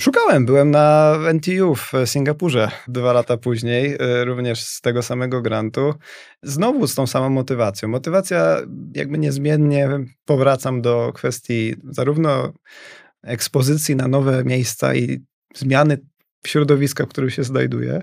Szukałem, 0.00 0.46
byłem 0.46 0.70
na 0.70 1.16
NTU 1.32 1.74
w 1.74 1.92
Singapurze 2.04 2.70
dwa 2.88 3.12
lata 3.12 3.36
później, 3.36 3.94
y, 3.94 4.24
również 4.24 4.60
z 4.60 4.80
tego 4.80 5.02
samego 5.02 5.42
grantu. 5.42 5.94
Znowu 6.42 6.86
z 6.86 6.94
tą 6.94 7.06
samą 7.06 7.30
motywacją. 7.30 7.88
Motywacja 7.88 8.56
jakby 8.94 9.18
niezmiennie 9.18 9.88
powracam 10.24 10.82
do 10.82 11.12
kwestii 11.14 11.74
zarówno 11.90 12.52
ekspozycji 13.22 13.96
na 13.96 14.08
nowe 14.08 14.44
miejsca 14.44 14.94
i 14.94 15.24
zmiany 15.54 15.98
środowiska, 16.46 17.04
w 17.06 17.08
którym 17.08 17.30
się 17.30 17.44
znajduję, 17.44 18.02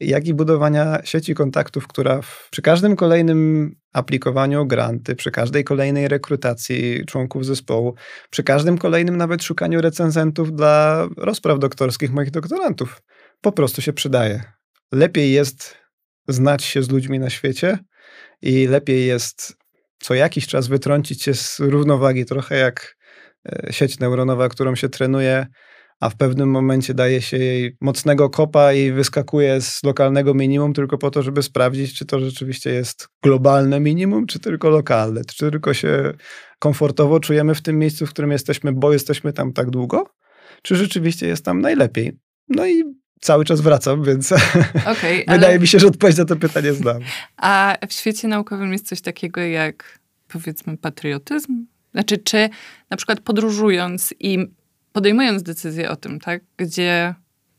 jak 0.00 0.26
i 0.26 0.34
budowania 0.34 0.98
sieci 1.04 1.34
kontaktów, 1.34 1.88
która 1.88 2.22
w, 2.22 2.48
przy 2.50 2.62
każdym 2.62 2.96
kolejnym 2.96 3.70
aplikowaniu 3.92 4.60
o 4.60 4.64
granty, 4.64 5.14
przy 5.16 5.30
każdej 5.30 5.64
kolejnej 5.64 6.08
rekrutacji 6.08 7.04
członków 7.06 7.46
zespołu, 7.46 7.94
przy 8.30 8.42
każdym 8.42 8.78
kolejnym 8.78 9.16
nawet 9.16 9.42
szukaniu 9.42 9.80
recenzentów 9.80 10.52
dla 10.52 11.08
rozpraw 11.16 11.58
doktorskich 11.58 12.12
moich 12.12 12.30
doktorantów, 12.30 13.02
po 13.40 13.52
prostu 13.52 13.82
się 13.82 13.92
przydaje. 13.92 14.42
Lepiej 14.92 15.32
jest 15.32 15.76
znać 16.28 16.64
się 16.64 16.82
z 16.82 16.90
ludźmi 16.90 17.18
na 17.18 17.30
świecie 17.30 17.78
i 18.42 18.66
lepiej 18.66 19.06
jest 19.06 19.56
co 19.98 20.14
jakiś 20.14 20.46
czas 20.46 20.68
wytrącić 20.68 21.22
się 21.22 21.34
z 21.34 21.60
równowagi, 21.60 22.24
trochę 22.24 22.56
jak 22.56 22.96
e, 23.48 23.72
sieć 23.72 23.98
neuronowa, 23.98 24.48
którą 24.48 24.74
się 24.74 24.88
trenuje, 24.88 25.46
a 26.02 26.10
w 26.10 26.16
pewnym 26.16 26.50
momencie 26.50 26.94
daje 26.94 27.22
się 27.22 27.38
jej 27.38 27.76
mocnego 27.80 28.30
kopa 28.30 28.72
i 28.72 28.92
wyskakuje 28.92 29.60
z 29.60 29.82
lokalnego 29.84 30.34
minimum 30.34 30.72
tylko 30.72 30.98
po 30.98 31.10
to, 31.10 31.22
żeby 31.22 31.42
sprawdzić, 31.42 31.94
czy 31.94 32.06
to 32.06 32.20
rzeczywiście 32.20 32.70
jest 32.70 33.08
globalne 33.22 33.80
minimum, 33.80 34.26
czy 34.26 34.40
tylko 34.40 34.70
lokalne, 34.70 35.24
czy 35.24 35.50
tylko 35.50 35.74
się 35.74 36.12
komfortowo 36.58 37.20
czujemy 37.20 37.54
w 37.54 37.62
tym 37.62 37.78
miejscu, 37.78 38.06
w 38.06 38.10
którym 38.10 38.32
jesteśmy, 38.32 38.72
bo 38.72 38.92
jesteśmy 38.92 39.32
tam 39.32 39.52
tak 39.52 39.70
długo, 39.70 40.14
czy 40.62 40.76
rzeczywiście 40.76 41.26
jest 41.26 41.44
tam 41.44 41.60
najlepiej. 41.60 42.18
No 42.48 42.66
i 42.66 42.84
cały 43.20 43.44
czas 43.44 43.60
wracam, 43.60 44.04
więc 44.04 44.32
Okej, 44.92 45.18
wydaje 45.18 45.46
ale 45.46 45.58
mi 45.58 45.66
się, 45.66 45.78
że 45.78 45.86
odpowiedź 45.86 46.16
na 46.16 46.24
to 46.24 46.36
pytanie 46.36 46.72
znam. 46.72 47.02
a 47.36 47.76
w 47.88 47.92
świecie 47.92 48.28
naukowym 48.28 48.72
jest 48.72 48.88
coś 48.88 49.00
takiego 49.00 49.40
jak 49.40 49.98
powiedzmy 50.28 50.76
patriotyzm? 50.76 51.66
Znaczy, 51.92 52.18
czy 52.18 52.48
na 52.90 52.96
przykład 52.96 53.20
podróżując 53.20 54.14
i 54.20 54.46
podejmując 54.92 55.42
decyzję 55.42 55.90
o 55.90 55.96
tym, 55.96 56.20
tak, 56.20 56.42
gdzie 56.56 57.14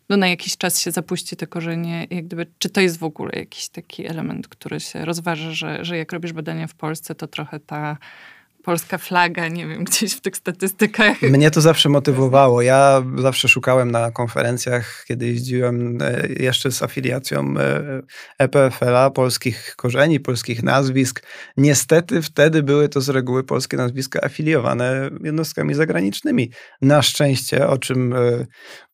no 0.10 0.17
na 0.17 0.28
jakiś 0.28 0.58
czas 0.58 0.80
się 0.80 0.91
zapuści 0.91 1.36
te 1.36 1.48
korzenie, 1.48 2.08
jak 2.10 2.26
gdyby, 2.26 2.48
czy 2.58 2.69
to 2.69 2.82
jest 2.82 2.98
w 2.98 3.04
ogóle 3.04 3.32
jakiś 3.36 3.69
taki 3.69 4.08
element, 4.08 4.48
który 4.48 4.80
się 4.80 5.06
rozważa, 5.06 5.52
że, 5.52 5.86
że 5.86 5.98
jak 5.98 6.13
robisz 6.13 6.34
badania 6.34 6.67
w 6.67 6.76
Polsce, 6.76 7.15
to 7.15 7.28
trochę 7.28 7.60
ta 7.60 7.98
polska 8.63 8.97
flaga, 8.97 9.47
nie 9.47 9.67
wiem, 9.67 9.84
gdzieś 9.84 10.13
w 10.13 10.21
tych 10.21 10.38
statystykach. 10.38 11.21
Mnie 11.21 11.52
to 11.52 11.62
zawsze 11.62 11.89
motywowało. 11.89 12.62
Ja 12.62 13.04
zawsze 13.17 13.47
szukałem 13.47 13.91
na 13.91 14.12
konferencjach, 14.12 15.06
kiedy 15.08 15.28
jeździłem 15.28 15.97
e, 16.02 16.28
jeszcze 16.28 16.71
z 16.71 16.84
afiliacją 16.84 17.54
e, 17.58 18.02
EPFL-a, 18.39 19.10
polskich 19.10 19.76
korzeni, 19.76 20.19
polskich 20.19 20.63
nazwisk. 20.63 21.26
Niestety 21.58 22.21
wtedy 22.21 22.63
były 22.63 22.89
to 22.89 23.02
z 23.02 23.10
reguły 23.10 23.43
polskie 23.43 23.78
nazwiska 23.78 24.19
afiliowane 24.23 25.10
jednostkami 25.23 25.73
zagranicznymi. 25.73 26.52
Na 26.82 27.02
szczęście, 27.02 27.67
o 27.67 27.78
czym 27.78 28.13
e, 28.13 28.45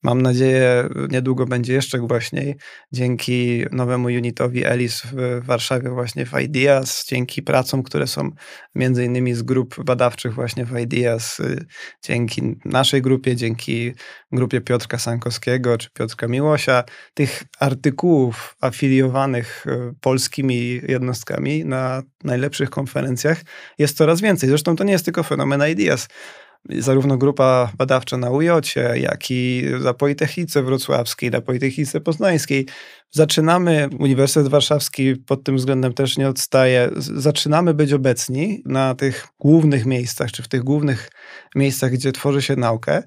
mam 0.03 0.21
nadzieję 0.21 0.89
niedługo 1.09 1.45
będzie 1.45 1.73
jeszcze 1.73 1.99
głośniej, 1.99 2.55
dzięki 2.91 3.65
nowemu 3.71 4.07
unitowi 4.07 4.65
ELIS 4.65 5.01
w 5.13 5.45
Warszawie 5.45 5.89
właśnie 5.89 6.25
w 6.25 6.33
IDEAS, 6.41 7.05
dzięki 7.07 7.41
pracom, 7.41 7.83
które 7.83 8.07
są 8.07 8.31
między 8.75 9.05
innymi 9.05 9.33
z 9.33 9.41
grup 9.59 9.83
badawczych 9.83 10.33
właśnie 10.33 10.65
w 10.65 10.79
IDEAS, 10.79 11.39
y, 11.39 11.65
dzięki 12.03 12.41
naszej 12.65 13.01
grupie, 13.01 13.35
dzięki 13.35 13.93
grupie 14.31 14.61
Piotrka 14.61 14.97
Sankowskiego 14.97 15.77
czy 15.77 15.89
Piotrka 15.89 16.27
Miłosia, 16.27 16.83
tych 17.13 17.43
artykułów 17.59 18.55
afiliowanych 18.61 19.65
y, 19.67 19.93
polskimi 20.01 20.81
jednostkami 20.87 21.65
na 21.65 22.03
najlepszych 22.23 22.69
konferencjach 22.69 23.41
jest 23.77 23.97
coraz 23.97 24.21
więcej. 24.21 24.49
Zresztą 24.49 24.75
to 24.75 24.83
nie 24.83 24.91
jest 24.91 25.05
tylko 25.05 25.23
fenomen 25.23 25.61
IDEAS. 25.71 26.07
Zarówno 26.69 27.17
grupa 27.17 27.71
badawcza 27.77 28.17
na 28.17 28.29
UJ-cie, 28.31 28.93
jak 28.97 29.31
i 29.31 29.63
na 29.83 29.93
Politechnice 29.93 30.63
Wrocławskiej, 30.63 31.31
na 31.31 31.41
Politechnice 31.41 32.01
Poznańskiej. 32.01 32.65
Zaczynamy, 33.11 33.89
Uniwersytet 33.99 34.47
Warszawski 34.47 35.15
pod 35.15 35.43
tym 35.43 35.55
względem 35.55 35.93
też 35.93 36.17
nie 36.17 36.29
odstaje, 36.29 36.89
zaczynamy 36.97 37.73
być 37.73 37.93
obecni 37.93 38.61
na 38.65 38.95
tych 38.95 39.27
głównych 39.39 39.85
miejscach, 39.85 40.31
czy 40.31 40.43
w 40.43 40.47
tych 40.47 40.63
głównych 40.63 41.09
miejscach, 41.55 41.91
gdzie 41.91 42.11
tworzy 42.11 42.41
się 42.41 42.55
naukę. 42.55 43.03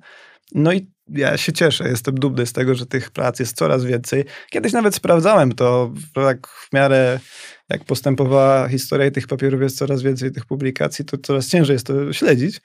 No 0.54 0.72
i 0.72 0.90
ja 1.08 1.36
się 1.36 1.52
cieszę, 1.52 1.88
jestem 1.88 2.14
dumny 2.14 2.46
z 2.46 2.52
tego, 2.52 2.74
że 2.74 2.86
tych 2.86 3.10
prac 3.10 3.40
jest 3.40 3.56
coraz 3.56 3.84
więcej. 3.84 4.24
Kiedyś 4.50 4.72
nawet 4.72 4.94
sprawdzałem 4.94 5.52
to, 5.52 5.92
tak 6.14 6.46
w 6.46 6.72
miarę 6.72 7.20
jak 7.68 7.84
postępowała 7.84 8.68
historia 8.68 9.06
i 9.06 9.12
tych 9.12 9.26
papierów 9.26 9.62
jest 9.62 9.78
coraz 9.78 10.02
więcej, 10.02 10.32
tych 10.32 10.46
publikacji, 10.46 11.04
to 11.04 11.18
coraz 11.18 11.48
ciężej 11.48 11.74
jest 11.74 11.86
to 11.86 12.12
śledzić. 12.12 12.60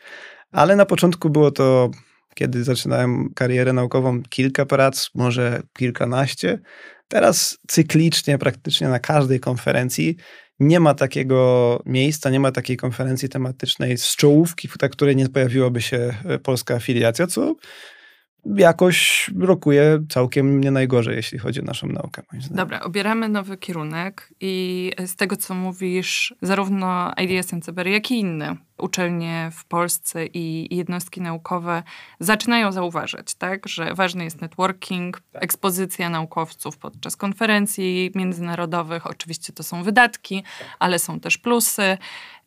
Ale 0.51 0.75
na 0.75 0.85
początku 0.85 1.29
było 1.29 1.51
to, 1.51 1.89
kiedy 2.35 2.63
zaczynałem 2.63 3.29
karierę 3.35 3.73
naukową, 3.73 4.23
kilka 4.29 4.65
prac, 4.65 5.09
może 5.15 5.61
kilkanaście. 5.77 6.59
Teraz 7.07 7.57
cyklicznie, 7.67 8.37
praktycznie 8.37 8.87
na 8.87 8.99
każdej 8.99 9.39
konferencji 9.39 10.15
nie 10.59 10.79
ma 10.79 10.93
takiego 10.93 11.81
miejsca, 11.85 12.29
nie 12.29 12.39
ma 12.39 12.51
takiej 12.51 12.77
konferencji 12.77 13.29
tematycznej 13.29 13.97
z 13.97 14.15
czołówki, 14.15 14.69
na 14.81 14.89
której 14.89 15.15
nie 15.15 15.29
pojawiłaby 15.29 15.81
się 15.81 16.13
e, 16.25 16.39
polska 16.39 16.75
afiliacja, 16.75 17.27
co 17.27 17.55
jakoś 18.55 19.29
rokuje 19.39 19.99
całkiem 20.09 20.61
nie 20.61 20.71
najgorzej, 20.71 21.15
jeśli 21.15 21.39
chodzi 21.39 21.61
o 21.61 21.63
naszą 21.63 21.87
naukę. 21.87 22.21
Dobra, 22.51 22.81
obieramy 22.81 23.29
nowy 23.29 23.57
kierunek 23.57 24.33
i 24.39 24.91
z 25.05 25.15
tego, 25.15 25.37
co 25.37 25.53
mówisz, 25.53 26.35
zarówno 26.41 27.13
IDS 27.17 27.53
NCBR, 27.53 27.87
jak 27.87 28.11
i 28.11 28.19
inne 28.19 28.66
uczelnie 28.77 29.49
w 29.53 29.65
Polsce 29.65 30.25
i 30.25 30.75
jednostki 30.75 31.21
naukowe 31.21 31.83
zaczynają 32.19 32.71
zauważać, 32.71 33.35
tak, 33.35 33.67
że 33.67 33.93
ważny 33.95 34.23
jest 34.23 34.41
networking, 34.41 35.21
ekspozycja 35.33 36.09
naukowców 36.09 36.77
podczas 36.77 37.15
konferencji 37.15 38.11
międzynarodowych. 38.15 39.07
Oczywiście 39.07 39.53
to 39.53 39.63
są 39.63 39.83
wydatki, 39.83 40.43
ale 40.79 40.99
są 40.99 41.19
też 41.19 41.37
plusy. 41.37 41.97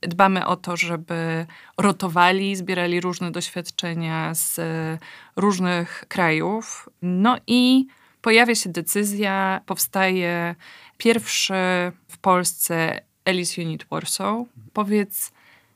Dbamy 0.00 0.46
o 0.46 0.56
to, 0.56 0.76
żeby 0.76 1.46
rotowali, 1.78 2.56
zbierali 2.56 3.00
różne 3.00 3.30
doświadczenia 3.30 4.34
z 4.34 4.58
e, 4.58 4.98
różnych 5.36 6.04
krajów. 6.08 6.88
No 7.02 7.36
i 7.46 7.86
pojawia 8.22 8.54
się 8.54 8.70
decyzja, 8.70 9.60
powstaje 9.66 10.54
pierwszy 10.98 11.54
w 12.08 12.18
Polsce 12.18 13.00
ELIS 13.24 13.58
Unit 13.58 13.84
Warsaw. 13.90 14.46
Powiedz, 14.72 15.32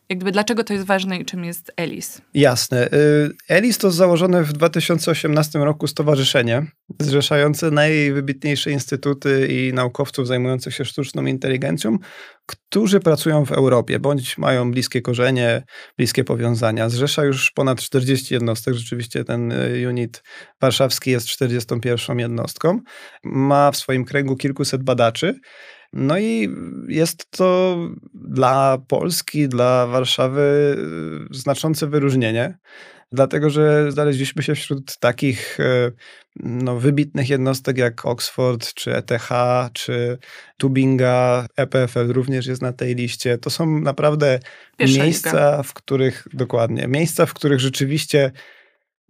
jak 0.08 0.18
gdyby, 0.18 0.32
dlaczego 0.32 0.64
to 0.64 0.72
jest 0.72 0.86
ważne 0.86 1.18
i 1.18 1.24
czym 1.24 1.44
jest 1.44 1.72
ELIS? 1.76 2.22
Jasne. 2.34 2.88
Y, 2.92 3.30
ELIS 3.48 3.78
to 3.78 3.90
założone 3.90 4.42
w 4.42 4.52
2018 4.52 5.58
roku 5.58 5.86
stowarzyszenie 5.86 6.66
zrzeszające 7.00 7.70
najwybitniejsze 7.70 8.70
instytuty 8.70 9.46
i 9.50 9.72
naukowców 9.72 10.26
zajmujących 10.26 10.74
się 10.74 10.84
sztuczną 10.84 11.26
inteligencją, 11.26 11.98
którzy 12.46 13.00
pracują 13.00 13.44
w 13.44 13.52
Europie, 13.52 13.98
bądź 13.98 14.38
mają 14.38 14.70
bliskie 14.70 15.02
korzenie, 15.02 15.62
bliskie 15.98 16.24
powiązania. 16.24 16.88
Zrzesza 16.88 17.24
już 17.24 17.50
ponad 17.50 17.80
40 17.80 18.34
jednostek. 18.34 18.74
Rzeczywiście 18.74 19.24
ten 19.24 19.52
y, 19.52 19.88
unit 19.88 20.22
warszawski 20.60 21.10
jest 21.10 21.26
41 21.26 22.18
jednostką. 22.18 22.80
Ma 23.24 23.70
w 23.70 23.76
swoim 23.76 24.04
kręgu 24.04 24.36
kilkuset 24.36 24.82
badaczy. 24.82 25.40
No 25.96 26.18
i 26.18 26.48
jest 26.88 27.30
to 27.30 27.78
dla 28.14 28.78
Polski, 28.88 29.48
dla 29.48 29.87
Warszawy 29.87 30.76
y, 31.30 31.35
znaczące 31.35 31.87
wyróżnienie, 31.87 32.59
dlatego 33.12 33.50
że 33.50 33.92
znaleźliśmy 33.92 34.42
się 34.42 34.54
wśród 34.54 34.98
takich 34.98 35.61
y, 35.61 35.92
no, 36.37 36.76
wybitnych 36.76 37.28
jednostek 37.30 37.78
jak 37.78 38.07
Oxford, 38.07 38.74
czy 38.74 38.96
ETH, 38.96 39.28
czy 39.72 40.18
Tubinga, 40.57 41.46
EPFL 41.57 42.12
również 42.12 42.46
jest 42.46 42.62
na 42.62 42.72
tej 42.72 42.94
liście. 42.94 43.38
To 43.38 43.50
są 43.50 43.80
naprawdę 43.80 44.40
Pierwsza 44.76 45.02
miejsca, 45.02 45.30
liga. 45.30 45.62
w 45.62 45.72
których, 45.72 46.28
dokładnie, 46.33 46.88
miejsca, 46.88 47.26
w 47.26 47.35
których 47.35 47.61
rzeczywiście 47.61 48.33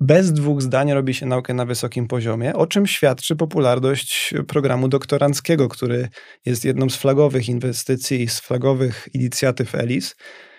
bez 0.06 0.32
dwóch 0.32 0.62
zdań 0.62 0.92
robi 0.92 1.14
się 1.14 1.26
naukę 1.26 1.54
na 1.54 1.64
wysokim 1.64 2.06
poziomie, 2.08 2.54
o 2.54 2.66
czym 2.66 2.86
świadczy 2.86 3.36
popularność 3.36 4.34
programu 4.48 4.88
doktoranckiego, 4.88 5.68
który 5.68 6.08
jest 6.46 6.64
jedną 6.64 6.90
z 6.90 6.96
flagowych 6.96 7.48
inwestycji 7.48 8.28
z 8.28 8.40
flagowych 8.40 9.08
inicjatyw 9.14 9.74
ELIS. 9.74 10.14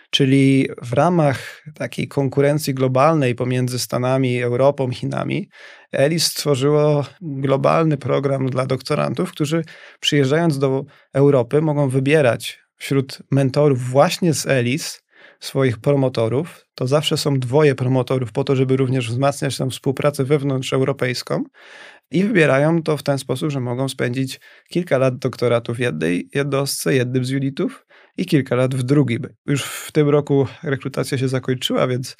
Czyli 0.09 0.67
w 0.81 0.93
ramach 0.93 1.63
takiej 1.75 2.07
konkurencji 2.07 2.73
globalnej 2.73 3.35
pomiędzy 3.35 3.79
Stanami, 3.79 4.41
Europą, 4.41 4.91
Chinami, 4.91 5.49
ELIS 5.91 6.25
stworzyło 6.25 7.05
globalny 7.21 7.97
program 7.97 8.49
dla 8.49 8.65
doktorantów, 8.65 9.31
którzy 9.31 9.63
przyjeżdżając 9.99 10.59
do 10.59 10.83
Europy 11.13 11.61
mogą 11.61 11.89
wybierać 11.89 12.59
wśród 12.75 13.19
mentorów 13.31 13.89
właśnie 13.89 14.33
z 14.33 14.47
ELIS 14.47 15.04
swoich 15.39 15.77
promotorów. 15.77 16.65
To 16.75 16.87
zawsze 16.87 17.17
są 17.17 17.39
dwoje 17.39 17.75
promotorów 17.75 18.31
po 18.31 18.43
to, 18.43 18.55
żeby 18.55 18.77
również 18.77 19.09
wzmacniać 19.09 19.57
tę 19.57 19.69
współpracę 19.69 20.23
wewnątrzeuropejską 20.23 21.43
i 22.11 22.23
wybierają 22.23 22.83
to 22.83 22.97
w 22.97 23.03
ten 23.03 23.17
sposób, 23.17 23.51
że 23.51 23.59
mogą 23.59 23.89
spędzić 23.89 24.39
kilka 24.69 24.97
lat 24.97 25.17
doktoratu 25.17 25.73
w 25.73 25.79
jednej 25.79 26.29
jednostce, 26.33 26.95
jednym 26.95 27.25
z 27.25 27.31
unitów 27.31 27.85
i 28.17 28.25
kilka 28.25 28.55
lat 28.55 28.75
w 28.75 28.83
drugiej. 28.83 29.19
Już 29.45 29.63
w 29.63 29.91
tym 29.91 30.09
roku 30.09 30.47
rekrutacja 30.63 31.17
się 31.17 31.27
zakończyła, 31.27 31.87
więc 31.87 32.17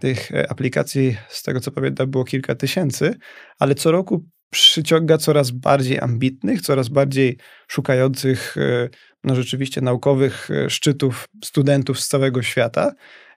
tych 0.00 0.32
e, 0.32 0.50
aplikacji, 0.50 1.16
z 1.28 1.42
tego 1.42 1.60
co 1.60 1.70
pamiętam, 1.70 2.10
było 2.10 2.24
kilka 2.24 2.54
tysięcy, 2.54 3.14
ale 3.58 3.74
co 3.74 3.90
roku 3.90 4.24
przyciąga 4.50 5.18
coraz 5.18 5.50
bardziej 5.50 6.00
ambitnych, 6.00 6.62
coraz 6.62 6.88
bardziej 6.88 7.38
szukających 7.68 8.56
e, 8.56 8.88
no 9.26 9.34
rzeczywiście 9.34 9.80
naukowych 9.80 10.50
e, 10.50 10.70
szczytów 10.70 11.28
studentów 11.44 12.00
z 12.00 12.08
całego 12.08 12.42
świata. 12.42 12.92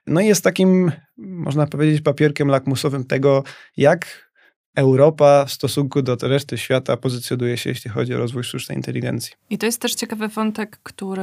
No 0.06 0.20
i 0.20 0.26
jest 0.26 0.44
takim, 0.44 0.92
można 1.16 1.66
powiedzieć, 1.66 2.00
papierkiem 2.00 2.48
lakmusowym 2.48 3.04
tego, 3.04 3.42
jak 3.76 4.30
Europa 4.76 5.44
w 5.44 5.52
stosunku 5.52 6.02
do 6.02 6.16
reszty 6.22 6.58
świata 6.58 6.96
pozycjonuje 6.96 7.56
się, 7.56 7.70
jeśli 7.70 7.90
chodzi 7.90 8.14
o 8.14 8.18
rozwój 8.18 8.44
sztucznej 8.44 8.78
inteligencji. 8.78 9.32
I 9.50 9.58
to 9.58 9.66
jest 9.66 9.80
też 9.80 9.94
ciekawy 9.94 10.28
wątek, 10.28 10.78
który 10.82 11.22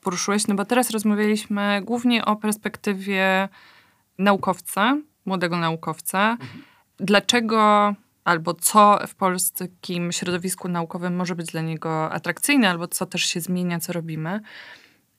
poruszyłeś, 0.00 0.46
no 0.46 0.54
bo 0.54 0.64
teraz 0.64 0.90
rozmawialiśmy 0.90 1.82
głównie 1.84 2.24
o 2.24 2.36
perspektywie 2.36 3.48
naukowca, 4.18 4.96
młodego 5.24 5.58
naukowca. 5.58 6.38
Dlaczego 6.96 7.94
albo 8.24 8.54
co 8.54 8.98
w 9.06 9.14
polskim 9.14 10.12
środowisku 10.12 10.68
naukowym 10.68 11.16
może 11.16 11.34
być 11.34 11.46
dla 11.46 11.60
niego 11.60 12.12
atrakcyjne, 12.12 12.70
albo 12.70 12.88
co 12.88 13.06
też 13.06 13.24
się 13.24 13.40
zmienia, 13.40 13.80
co 13.80 13.92
robimy. 13.92 14.40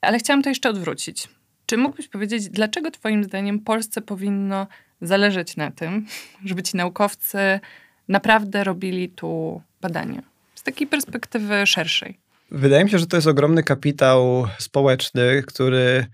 Ale 0.01 0.19
chciałam 0.19 0.43
to 0.43 0.49
jeszcze 0.49 0.69
odwrócić. 0.69 1.27
Czy 1.65 1.77
mógłbyś 1.77 2.07
powiedzieć, 2.07 2.49
dlaczego 2.49 2.91
Twoim 2.91 3.23
zdaniem 3.23 3.59
Polsce 3.59 4.01
powinno 4.01 4.67
zależeć 5.01 5.57
na 5.57 5.71
tym, 5.71 6.05
żeby 6.45 6.63
ci 6.63 6.77
naukowcy 6.77 7.59
naprawdę 8.07 8.63
robili 8.63 9.09
tu 9.09 9.61
badania? 9.81 10.21
Z 10.55 10.63
takiej 10.63 10.87
perspektywy 10.87 11.67
szerszej. 11.67 12.17
Wydaje 12.51 12.83
mi 12.83 12.89
się, 12.89 12.99
że 12.99 13.07
to 13.07 13.17
jest 13.17 13.27
ogromny 13.27 13.63
kapitał 13.63 14.47
społeczny, 14.59 15.43
który 15.47 16.05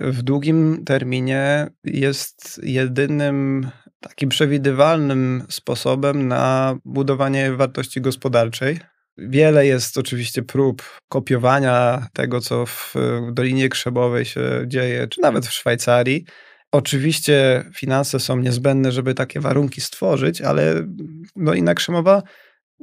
w 0.00 0.22
długim 0.22 0.84
terminie 0.84 1.66
jest 1.84 2.60
jedynym 2.62 3.70
takim 4.00 4.28
przewidywalnym 4.28 5.44
sposobem 5.48 6.28
na 6.28 6.76
budowanie 6.84 7.52
wartości 7.52 8.00
gospodarczej. 8.00 8.80
Wiele 9.18 9.66
jest 9.66 9.98
oczywiście 9.98 10.42
prób 10.42 10.82
kopiowania 11.08 12.06
tego, 12.12 12.40
co 12.40 12.66
w 12.66 12.94
Dolinie 13.32 13.68
Krzebowej 13.68 14.24
się 14.24 14.40
dzieje, 14.66 15.08
czy 15.08 15.20
nawet 15.20 15.46
w 15.46 15.52
Szwajcarii. 15.52 16.24
Oczywiście 16.72 17.64
finanse 17.74 18.20
są 18.20 18.36
niezbędne, 18.36 18.92
żeby 18.92 19.14
takie 19.14 19.40
warunki 19.40 19.80
stworzyć, 19.80 20.40
ale 20.40 20.86
Dolina 21.36 21.74
Krzemowa 21.74 22.22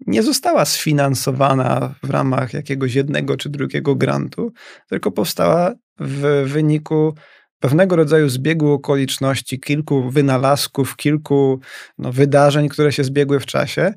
nie 0.08 0.24
została 0.24 0.66
sfinansowana 0.66 1.96
w 2.04 2.10
ramach 2.10 2.54
jakiegoś 2.54 2.96
jednego 2.96 3.38
czy 3.38 3.50
drugiego 3.50 3.96
grantu, 3.96 4.54
tylko 4.90 5.12
powstała 5.12 5.74
w 6.00 6.44
wyniku 6.48 7.16
pewnego 7.60 7.96
rodzaju 7.96 8.30
zbiegu 8.30 8.72
okoliczności, 8.72 9.60
kilku 9.60 10.10
wynalazków, 10.10 10.96
kilku 10.96 11.60
no, 11.98 12.12
wydarzeń, 12.12 12.70
które 12.70 12.92
się 12.92 13.04
zbiegły 13.04 13.40
w 13.40 13.46
czasie. 13.46 13.94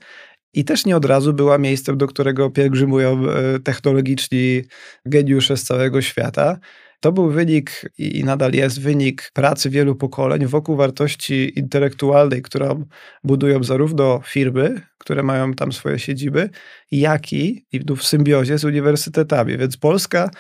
I 0.55 0.65
też 0.65 0.87
nie 0.87 0.97
od 0.97 1.05
razu 1.05 1.33
była 1.33 1.59
miejscem, 1.59 1.99
do 1.99 2.07
którego 2.07 2.51
pielgrzymują 2.51 3.31
e, 3.31 3.61
technologiczni 3.61 4.63
geniusze 5.07 5.57
z 5.57 5.65
całego 5.65 6.03
świata. 6.03 6.59
To 7.01 7.13
był 7.13 7.31
wynik 7.31 7.83
i 7.99 8.25
nadal 8.25 8.53
jest 8.53 8.81
wynik 8.81 9.31
pracy 9.35 9.71
wielu 9.71 9.97
pokoleń 9.97 10.47
wokół 10.47 10.77
wartości 10.77 11.59
intelektualnej, 11.59 12.43
którą 12.43 12.85
budują 13.25 13.65
zarówno 13.65 14.21
firmy, 14.25 14.81
które 14.99 15.23
mają 15.23 15.55
tam 15.55 15.73
swoje 15.73 15.99
siedziby, 15.99 16.51
jak 16.91 17.33
i, 17.33 17.67
i 17.73 17.81
w 17.81 18.03
symbiozie 18.03 18.59
z 18.59 18.65
uniwersytetami. 18.65 19.59
Więc 19.59 19.77
Polska 19.77 20.31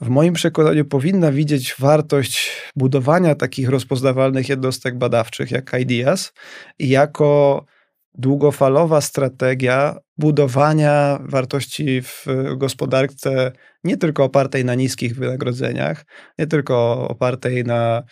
w 0.00 0.08
moim 0.08 0.34
przekonaniu 0.34 0.84
powinna 0.84 1.32
widzieć 1.32 1.74
wartość 1.78 2.50
budowania 2.76 3.34
takich 3.34 3.68
rozpoznawalnych 3.68 4.48
jednostek 4.48 4.98
badawczych 4.98 5.50
jak 5.50 5.72
IDEAS 5.80 6.32
jako 6.78 7.64
długofalowa 8.14 9.00
strategia 9.00 9.96
budowania 10.18 11.18
wartości 11.22 12.02
w 12.02 12.26
gospodarce 12.56 13.52
nie 13.84 13.96
tylko 13.96 14.24
opartej 14.24 14.64
na 14.64 14.74
niskich 14.74 15.16
wynagrodzeniach, 15.16 16.04
nie 16.38 16.46
tylko 16.46 17.08
opartej 17.08 17.64
na 17.64 18.02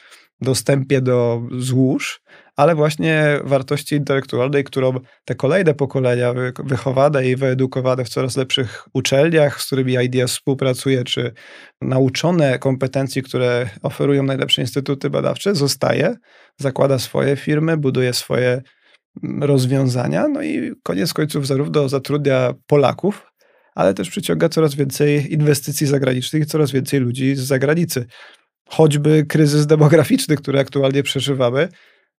dostępie 0.41 1.01
do 1.01 1.43
złóż, 1.59 2.21
ale 2.57 2.75
właśnie 2.75 3.41
wartości 3.45 3.95
intelektualnej, 3.95 4.65
którą 4.65 4.93
te 5.25 5.35
kolejne 5.35 5.75
pokolenia 5.75 6.35
wychowane 6.65 7.29
i 7.29 7.37
wyedukowane 7.37 8.05
w 8.05 8.09
coraz 8.09 8.37
lepszych 8.37 8.89
uczelniach, 8.93 9.63
z 9.63 9.67
którymi 9.67 9.95
IDEAS 10.05 10.33
współpracuje, 10.33 11.05
czy 11.05 11.33
nauczone 11.83 12.59
kompetencji, 12.59 13.23
które 13.23 13.71
oferują 13.83 14.23
najlepsze 14.23 14.63
instytuty 14.63 15.11
badawcze, 15.11 15.55
zostaje, 15.55 16.17
zakłada 16.57 16.99
swoje 16.99 17.37
firmy, 17.37 17.77
buduje 17.77 18.13
swoje 18.13 18.63
mm, 19.25 19.43
rozwiązania, 19.43 20.29
no 20.29 20.43
i 20.43 20.73
koniec 20.83 21.13
końców 21.13 21.47
zarówno 21.47 21.89
zatrudnia 21.89 22.55
Polaków, 22.67 23.27
ale 23.75 23.95
też 23.95 24.11
przyciąga 24.11 24.49
coraz 24.49 24.75
więcej 24.75 25.33
inwestycji 25.33 25.87
zagranicznych 25.87 26.43
i 26.43 26.47
coraz 26.47 26.71
więcej 26.71 27.01
ludzi 27.01 27.37
z 27.37 27.41
zagranicy. 27.41 28.07
Choćby 28.69 29.27
kryzys 29.29 29.67
demograficzny, 29.67 30.37
który 30.37 30.59
aktualnie 30.61 31.03
przeżywamy, 31.03 31.69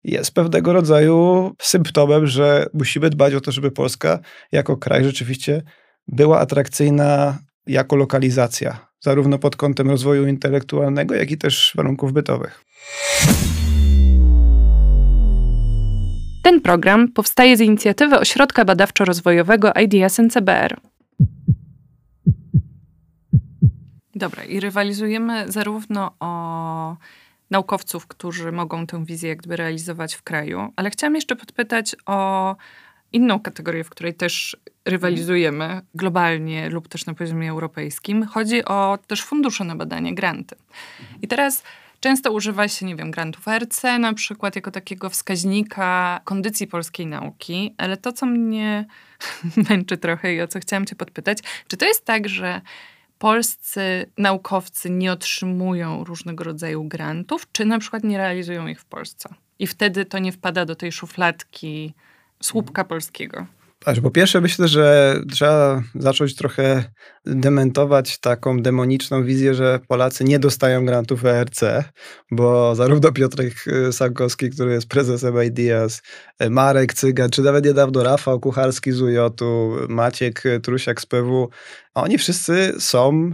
jest 0.03 0.33
pewnego 0.33 0.73
rodzaju 0.73 1.51
symptomem, 1.61 2.27
że 2.27 2.65
musimy 2.73 3.09
dbać 3.09 3.33
o 3.33 3.41
to, 3.41 3.51
żeby 3.51 3.71
Polska 3.71 4.19
jako 4.51 4.77
kraj 4.77 5.03
rzeczywiście 5.03 5.61
była 6.07 6.39
atrakcyjna 6.39 7.37
jako 7.67 7.95
lokalizacja, 7.95 8.89
zarówno 8.99 9.39
pod 9.39 9.55
kątem 9.55 9.89
rozwoju 9.89 10.27
intelektualnego, 10.27 11.15
jak 11.15 11.31
i 11.31 11.37
też 11.37 11.73
warunków 11.75 12.13
bytowych. 12.13 12.63
Ten 16.43 16.61
program 16.61 17.11
powstaje 17.11 17.57
z 17.57 17.61
inicjatywy 17.61 18.19
Ośrodka 18.19 18.65
Badawczo-Rozwojowego 18.65 19.71
IDS 19.81 20.19
NCBR. 20.19 20.88
Dobra, 24.19 24.43
i 24.43 24.59
rywalizujemy 24.59 25.51
zarówno 25.51 26.11
o 26.19 26.97
naukowców, 27.49 28.07
którzy 28.07 28.51
mogą 28.51 28.87
tę 28.87 29.05
wizję 29.05 29.29
jakby 29.29 29.55
realizować 29.55 30.15
w 30.15 30.23
kraju, 30.23 30.73
ale 30.75 30.89
chciałam 30.89 31.15
jeszcze 31.15 31.35
podpytać 31.35 31.95
o 32.05 32.55
inną 33.11 33.39
kategorię, 33.39 33.83
w 33.83 33.89
której 33.89 34.13
też 34.13 34.57
rywalizujemy 34.85 35.81
globalnie 35.95 36.69
lub 36.69 36.87
też 36.87 37.05
na 37.05 37.13
poziomie 37.13 37.49
europejskim. 37.49 38.25
Chodzi 38.25 38.65
o 38.65 38.99
też 39.07 39.23
fundusze 39.23 39.63
na 39.63 39.75
badania, 39.75 40.13
granty. 40.13 40.55
I 41.21 41.27
teraz 41.27 41.63
często 41.99 42.31
używa 42.31 42.67
się, 42.67 42.85
nie 42.85 42.95
wiem, 42.95 43.11
grantów 43.11 43.47
RC 43.47 43.99
na 43.99 44.13
przykład 44.13 44.55
jako 44.55 44.71
takiego 44.71 45.09
wskaźnika 45.09 46.21
kondycji 46.23 46.67
polskiej 46.67 47.07
nauki, 47.07 47.75
ale 47.77 47.97
to, 47.97 48.13
co 48.13 48.25
mnie 48.25 48.85
męczy 49.69 49.97
trochę 49.97 50.33
i 50.33 50.41
o 50.41 50.47
co 50.47 50.59
chciałam 50.59 50.85
cię 50.85 50.95
podpytać, 50.95 51.37
czy 51.67 51.77
to 51.77 51.85
jest 51.85 52.05
tak, 52.05 52.29
że 52.29 52.61
polscy 53.19 54.11
naukowcy 54.17 54.89
nie 54.89 55.11
otrzymują 55.11 56.03
różnego 56.03 56.43
rodzaju 56.43 56.83
grantów, 56.83 57.47
czy 57.51 57.65
na 57.65 57.79
przykład 57.79 58.03
nie 58.03 58.17
realizują 58.17 58.67
ich 58.67 58.81
w 58.81 58.85
Polsce. 58.85 59.29
I 59.59 59.67
wtedy 59.67 60.05
to 60.05 60.19
nie 60.19 60.31
wpada 60.31 60.65
do 60.65 60.75
tej 60.75 60.91
szufladki 60.91 61.93
słupka 62.41 62.83
polskiego. 62.83 63.45
Aż 63.85 63.99
po 63.99 64.11
pierwsze 64.11 64.41
myślę, 64.41 64.67
że 64.67 65.15
trzeba 65.31 65.83
zacząć 65.95 66.35
trochę 66.35 66.83
dementować 67.25 68.17
taką 68.17 68.61
demoniczną 68.61 69.23
wizję, 69.23 69.53
że 69.53 69.79
Polacy 69.87 70.23
nie 70.23 70.39
dostają 70.39 70.85
grantów 70.85 71.25
ERC, 71.25 71.61
bo 72.31 72.75
zarówno 72.75 73.11
Piotrek 73.11 73.53
y, 73.67 73.93
Sankowski, 73.93 74.49
który 74.49 74.73
jest 74.73 74.87
prezesem 74.87 75.43
IDEAS, 75.43 76.01
y, 76.43 76.49
Marek 76.49 76.93
Cyga, 76.93 77.29
czy 77.29 77.41
nawet 77.41 77.65
niedawno 77.65 78.03
Rafał 78.03 78.39
Kucharski 78.39 78.91
z 78.91 79.01
UJ-u, 79.01 79.75
Maciek 79.89 80.43
Trusiak 80.63 81.01
z 81.01 81.05
PW, 81.05 81.49
oni 81.93 82.17
wszyscy 82.17 82.73
są 82.79 83.31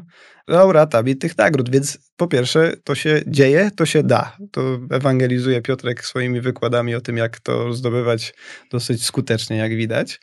laureatami 0.48 1.16
tych 1.16 1.38
nagród, 1.38 1.70
więc 1.70 1.98
po 2.18 2.28
pierwsze 2.28 2.74
to 2.84 2.96
się 2.96 3.22
dzieje, 3.28 3.72
to 3.76 3.86
się 3.86 4.04
da. 4.04 4.38
To 4.52 4.80
ewangelizuje 4.92 5.62
Piotrek 5.62 6.06
swoimi 6.06 6.42
wykładami 6.42 6.96
o 6.96 7.02
tym, 7.02 7.18
jak 7.18 7.40
to 7.40 7.74
zdobywać 7.74 8.34
dosyć 8.72 9.06
skutecznie, 9.06 9.58
jak 9.58 9.76
widać. 9.76 10.20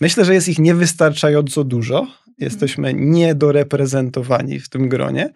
Myślę, 0.00 0.24
że 0.24 0.34
jest 0.34 0.48
ich 0.48 0.58
niewystarczająco 0.58 1.64
dużo. 1.64 2.06
Jesteśmy 2.38 2.94
niedoreprezentowani 2.94 4.60
w 4.60 4.68
tym 4.68 4.88
gronie, 4.88 5.32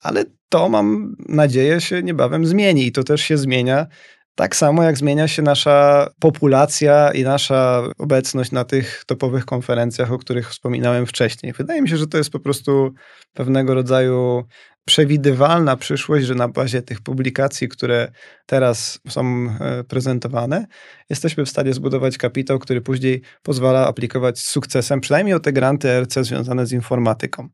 ale 0.00 0.24
to 0.48 0.68
mam 0.68 1.16
nadzieję 1.28 1.80
się 1.80 2.02
niebawem 2.02 2.46
zmieni 2.46 2.86
i 2.86 2.92
to 2.92 3.04
też 3.04 3.22
się 3.22 3.38
zmienia 3.38 3.86
tak 4.34 4.56
samo 4.56 4.82
jak 4.82 4.98
zmienia 4.98 5.28
się 5.28 5.42
nasza 5.42 6.08
populacja 6.20 7.10
i 7.10 7.22
nasza 7.22 7.82
obecność 7.98 8.50
na 8.52 8.64
tych 8.64 9.04
topowych 9.06 9.44
konferencjach, 9.44 10.12
o 10.12 10.18
których 10.18 10.50
wspominałem 10.50 11.06
wcześniej. 11.06 11.52
Wydaje 11.52 11.82
mi 11.82 11.88
się, 11.88 11.96
że 11.96 12.06
to 12.06 12.18
jest 12.18 12.30
po 12.30 12.40
prostu 12.40 12.92
pewnego 13.34 13.74
rodzaju 13.74 14.44
przewidywalna 14.84 15.76
przyszłość, 15.76 16.26
że 16.26 16.34
na 16.34 16.48
bazie 16.48 16.82
tych 16.82 17.00
publikacji, 17.00 17.68
które 17.68 18.12
teraz 18.46 19.00
są 19.08 19.46
e, 19.60 19.84
prezentowane, 19.84 20.66
jesteśmy 21.10 21.44
w 21.44 21.48
stanie 21.48 21.72
zbudować 21.72 22.18
kapitał, 22.18 22.58
który 22.58 22.80
później 22.80 23.22
pozwala 23.42 23.86
aplikować 23.86 24.38
z 24.38 24.48
sukcesem, 24.48 25.00
przynajmniej 25.00 25.34
o 25.34 25.40
te 25.40 25.52
granty 25.52 26.00
RC 26.00 26.24
związane 26.24 26.66
z 26.66 26.72
informatyką. 26.72 27.48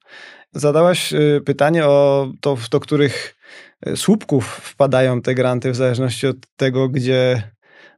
Zadałaś 0.52 1.12
e, 1.12 1.40
pytanie 1.46 1.86
o 1.86 2.28
to, 2.40 2.56
do 2.70 2.80
których 2.80 3.36
e, 3.86 3.96
słupków 3.96 4.46
wpadają 4.46 5.22
te 5.22 5.34
granty 5.34 5.70
w 5.70 5.76
zależności 5.76 6.26
od 6.26 6.36
tego, 6.56 6.88
gdzie 6.88 7.42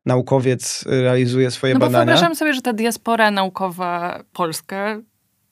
naukowiec 0.07 0.85
realizuje 0.87 1.51
swoje 1.51 1.75
no 1.75 1.81
bo 1.81 1.87
badania. 1.87 2.05
Wyobrażam 2.05 2.37
sobie, 2.37 2.55
że 2.55 2.63
ta 2.63 2.73
diaspora 2.73 3.31
naukowa 3.31 4.23
polska 4.33 5.01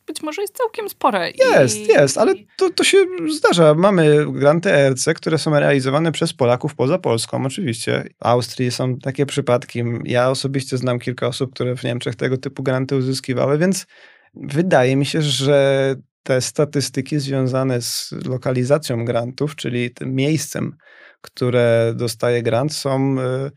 być 0.09 0.23
może 0.23 0.43
jest 0.43 0.57
całkiem 0.57 0.89
spore. 0.89 1.31
Jest, 1.31 1.77
I... 1.77 1.87
jest, 1.87 2.19
ale 2.19 2.35
to, 2.57 2.71
to 2.71 2.85
się 2.85 2.99
zdarza. 3.37 3.75
Mamy 3.75 4.33
granty 4.33 4.73
ERC, 4.73 5.09
które 5.15 5.39
są 5.39 5.51
realizowane 5.51 6.13
przez 6.13 6.33
Polaków 6.33 6.75
poza 6.75 6.99
Polską, 6.99 7.47
oczywiście. 7.47 8.05
W 8.23 8.27
Austrii 8.27 8.71
są 8.71 8.99
takie 8.99 9.27
przypadki. 9.27 9.83
Ja 10.05 10.31
osobiście 10.31 10.77
znam 10.77 10.99
kilka 10.99 11.27
osób, 11.27 11.55
które 11.55 11.77
w 11.77 11.85
Niemczech 11.85 12.17
tego 12.17 12.37
typu 12.37 12.63
granty 12.63 12.97
uzyskiwały, 12.97 13.59
więc 13.59 13.87
wydaje 14.35 14.97
mi 14.97 15.07
się, 15.07 15.23
że 15.23 15.95
te 16.23 16.41
statystyki 16.41 17.19
związane 17.19 17.83
z 17.83 18.15
lokalizacją 18.27 19.05
grantów, 19.05 19.57
czyli 19.57 19.91
tym 19.91 20.15
miejscem, 20.15 20.77
które 21.21 21.93
dostaje 21.97 22.43
grant, 22.43 22.75
są 22.75 23.17
y, 23.19 23.51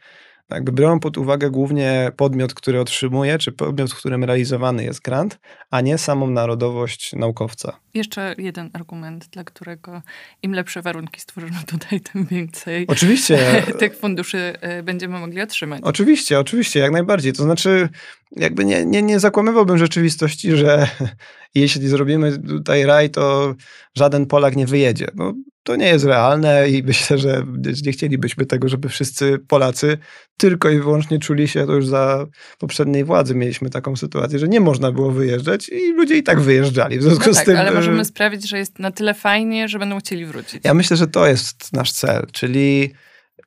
jakby 0.55 0.71
biorą 0.71 0.99
pod 0.99 1.17
uwagę 1.17 1.49
głównie 1.49 2.11
podmiot, 2.17 2.53
który 2.53 2.79
otrzymuje, 2.79 3.37
czy 3.37 3.51
podmiot, 3.51 3.91
w 3.91 3.95
którym 3.95 4.23
realizowany 4.23 4.83
jest 4.83 5.01
grant, 5.01 5.39
a 5.69 5.81
nie 5.81 5.97
samą 5.97 6.29
narodowość 6.29 7.13
naukowca. 7.13 7.79
Jeszcze 7.93 8.35
jeden 8.37 8.69
argument, 8.73 9.27
dla 9.27 9.43
którego 9.43 10.01
im 10.43 10.53
lepsze 10.53 10.81
warunki 10.81 11.21
stworzymy 11.21 11.57
tutaj, 11.67 12.01
tym 12.11 12.25
więcej 12.25 12.87
oczywiście, 12.87 13.63
tych 13.79 13.97
funduszy 13.97 14.53
y, 14.79 14.83
będziemy 14.83 15.19
mogli 15.19 15.41
otrzymać. 15.41 15.81
Oczywiście, 15.83 16.39
oczywiście, 16.39 16.79
jak 16.79 16.91
najbardziej. 16.91 17.33
To 17.33 17.43
znaczy, 17.43 17.89
jakby 18.35 18.65
nie, 18.65 18.85
nie, 18.85 19.01
nie 19.01 19.19
zakłamywałbym 19.19 19.77
rzeczywistości, 19.77 20.51
że 20.55 20.87
jeśli 21.55 21.87
zrobimy 21.87 22.37
tutaj 22.37 22.85
raj, 22.85 23.09
to 23.09 23.55
żaden 23.95 24.25
Polak 24.25 24.55
nie 24.55 24.65
wyjedzie. 24.65 25.07
No, 25.15 25.33
to 25.63 25.75
nie 25.75 25.87
jest 25.87 26.05
realne 26.05 26.69
i 26.69 26.83
myślę, 26.83 27.17
że 27.17 27.45
nie 27.85 27.91
chcielibyśmy 27.91 28.45
tego, 28.45 28.69
żeby 28.69 28.89
wszyscy 28.89 29.39
Polacy 29.47 29.97
tylko 30.37 30.69
i 30.69 30.79
wyłącznie 30.79 31.19
czuli 31.19 31.47
się, 31.47 31.65
to 31.65 31.73
już 31.73 31.87
za 31.87 32.27
poprzedniej 32.59 33.03
władzy 33.03 33.35
mieliśmy 33.35 33.69
taką 33.69 33.95
sytuację, 33.95 34.39
że 34.39 34.47
nie 34.47 34.59
można 34.59 34.91
było 34.91 35.11
wyjeżdżać 35.11 35.69
i 35.69 35.93
ludzie 35.93 36.17
i 36.17 36.23
tak 36.23 36.39
wyjeżdżali. 36.39 36.99
W 36.99 37.03
związku 37.03 37.27
no 37.27 37.33
z 37.33 37.35
tak, 37.37 37.45
tym. 37.45 37.57
Ale 37.57 37.71
możemy 37.71 38.05
sprawić, 38.05 38.49
że 38.49 38.57
jest 38.57 38.79
na 38.79 38.91
tyle 38.91 39.13
fajnie, 39.13 39.67
że 39.67 39.79
będą 39.79 39.99
chcieli 39.99 40.25
wrócić. 40.25 40.61
Ja 40.63 40.73
myślę, 40.73 40.97
że 40.97 41.07
to 41.07 41.27
jest 41.27 41.73
nasz 41.73 41.91
cel, 41.91 42.25
czyli 42.31 42.91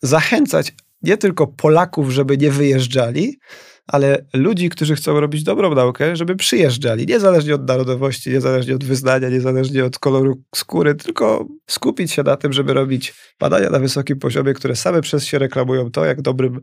zachęcać 0.02 0.72
nie 1.02 1.16
tylko 1.16 1.46
Polaków, 1.46 2.10
żeby 2.10 2.38
nie 2.38 2.50
wyjeżdżali, 2.50 3.38
ale 3.86 4.24
ludzi, 4.34 4.68
którzy 4.68 4.94
chcą 4.94 5.20
robić 5.20 5.42
dobrą 5.42 5.74
naukę, 5.74 6.16
żeby 6.16 6.36
przyjeżdżali, 6.36 7.06
niezależnie 7.06 7.54
od 7.54 7.68
narodowości, 7.68 8.30
niezależnie 8.30 8.74
od 8.74 8.84
wyznania, 8.84 9.28
niezależnie 9.28 9.84
od 9.84 9.98
koloru 9.98 10.42
skóry, 10.54 10.94
tylko 10.94 11.46
skupić 11.66 12.12
się 12.12 12.22
na 12.22 12.36
tym, 12.36 12.52
żeby 12.52 12.74
robić 12.74 13.14
badania 13.40 13.70
na 13.70 13.78
wysokim 13.78 14.18
poziomie, 14.18 14.54
które 14.54 14.76
same 14.76 15.00
przez 15.00 15.26
się 15.26 15.38
reklamują 15.38 15.90
to, 15.90 16.04
jak 16.04 16.22
dobrym 16.22 16.60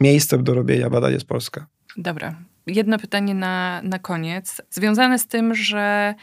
miejscem 0.00 0.44
do 0.44 0.54
robienia 0.54 0.90
badań 0.90 1.12
jest 1.12 1.26
Polska. 1.26 1.66
Dobra. 1.96 2.34
Jedno 2.66 2.98
pytanie 2.98 3.34
na, 3.34 3.82
na 3.84 3.98
koniec, 3.98 4.62
związane 4.70 5.18
z 5.18 5.26
tym, 5.26 5.54
że 5.54 6.14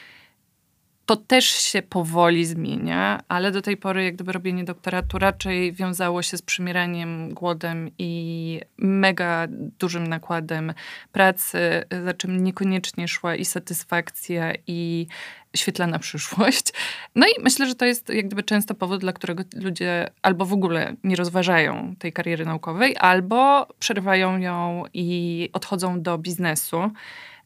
to 1.07 1.15
też 1.15 1.45
się 1.45 1.81
powoli 1.81 2.45
zmienia, 2.45 3.19
ale 3.27 3.51
do 3.51 3.61
tej 3.61 3.77
pory 3.77 4.03
jak 4.03 4.15
gdyby 4.15 4.31
robienie 4.31 4.63
doktoratu 4.63 5.19
raczej 5.19 5.73
wiązało 5.73 6.21
się 6.21 6.37
z 6.37 6.41
przymieraniem, 6.41 7.33
głodem 7.33 7.91
i 7.97 8.61
mega 8.77 9.47
dużym 9.79 10.07
nakładem 10.07 10.73
pracy, 11.11 11.59
za 12.05 12.13
czym 12.13 12.43
niekoniecznie 12.43 13.07
szła 13.07 13.35
i 13.35 13.45
satysfakcja, 13.45 14.53
i 14.67 15.07
świetlana 15.55 15.99
przyszłość. 15.99 16.73
No 17.15 17.27
i 17.27 17.43
myślę, 17.43 17.67
że 17.67 17.75
to 17.75 17.85
jest 17.85 18.09
jak 18.09 18.25
gdyby 18.25 18.43
często 18.43 18.75
powód, 18.75 19.01
dla 19.01 19.13
którego 19.13 19.43
ludzie 19.55 20.09
albo 20.21 20.45
w 20.45 20.53
ogóle 20.53 20.95
nie 21.03 21.15
rozważają 21.15 21.95
tej 21.99 22.13
kariery 22.13 22.45
naukowej, 22.45 22.95
albo 22.99 23.67
przerywają 23.79 24.37
ją 24.37 24.83
i 24.93 25.49
odchodzą 25.53 26.01
do 26.01 26.17
biznesu. 26.17 26.91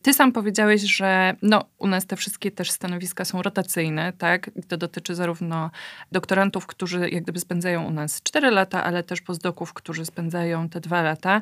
Ty 0.02 0.14
sam 0.14 0.32
powiedziałeś, 0.32 0.82
że 0.82 1.36
no, 1.42 1.66
u 1.78 1.88
nas 1.88 2.06
te 2.06 2.16
wszystkie 2.16 2.52
też 2.52 2.72
stanowiska 2.72 3.26
są 3.26 3.42
rotacyjne, 3.42 4.14
tak? 4.14 4.52
To 4.68 4.78
dotyczy 4.78 5.16
zarówno 5.16 5.72
doktorantów, 6.12 6.68
którzy 6.68 7.10
jak 7.10 7.24
gdyby 7.24 7.40
spędzają 7.40 7.84
u 7.84 7.92
nas 7.92 8.22
4 8.24 8.52
lata, 8.52 8.84
ale 8.84 9.04
też 9.04 9.22
postdoków, 9.22 9.74
którzy 9.74 10.06
spędzają 10.06 10.70
te 10.70 10.80
2 10.80 11.02
lata. 11.02 11.42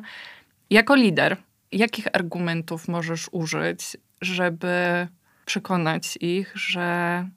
Jako 0.70 0.94
lider, 0.94 1.36
jakich 1.72 2.06
argumentów 2.12 2.88
możesz 2.88 3.28
użyć, 3.32 3.96
żeby 4.20 5.08
przekonać 5.46 6.18
ich, 6.20 6.52
że 6.54 7.28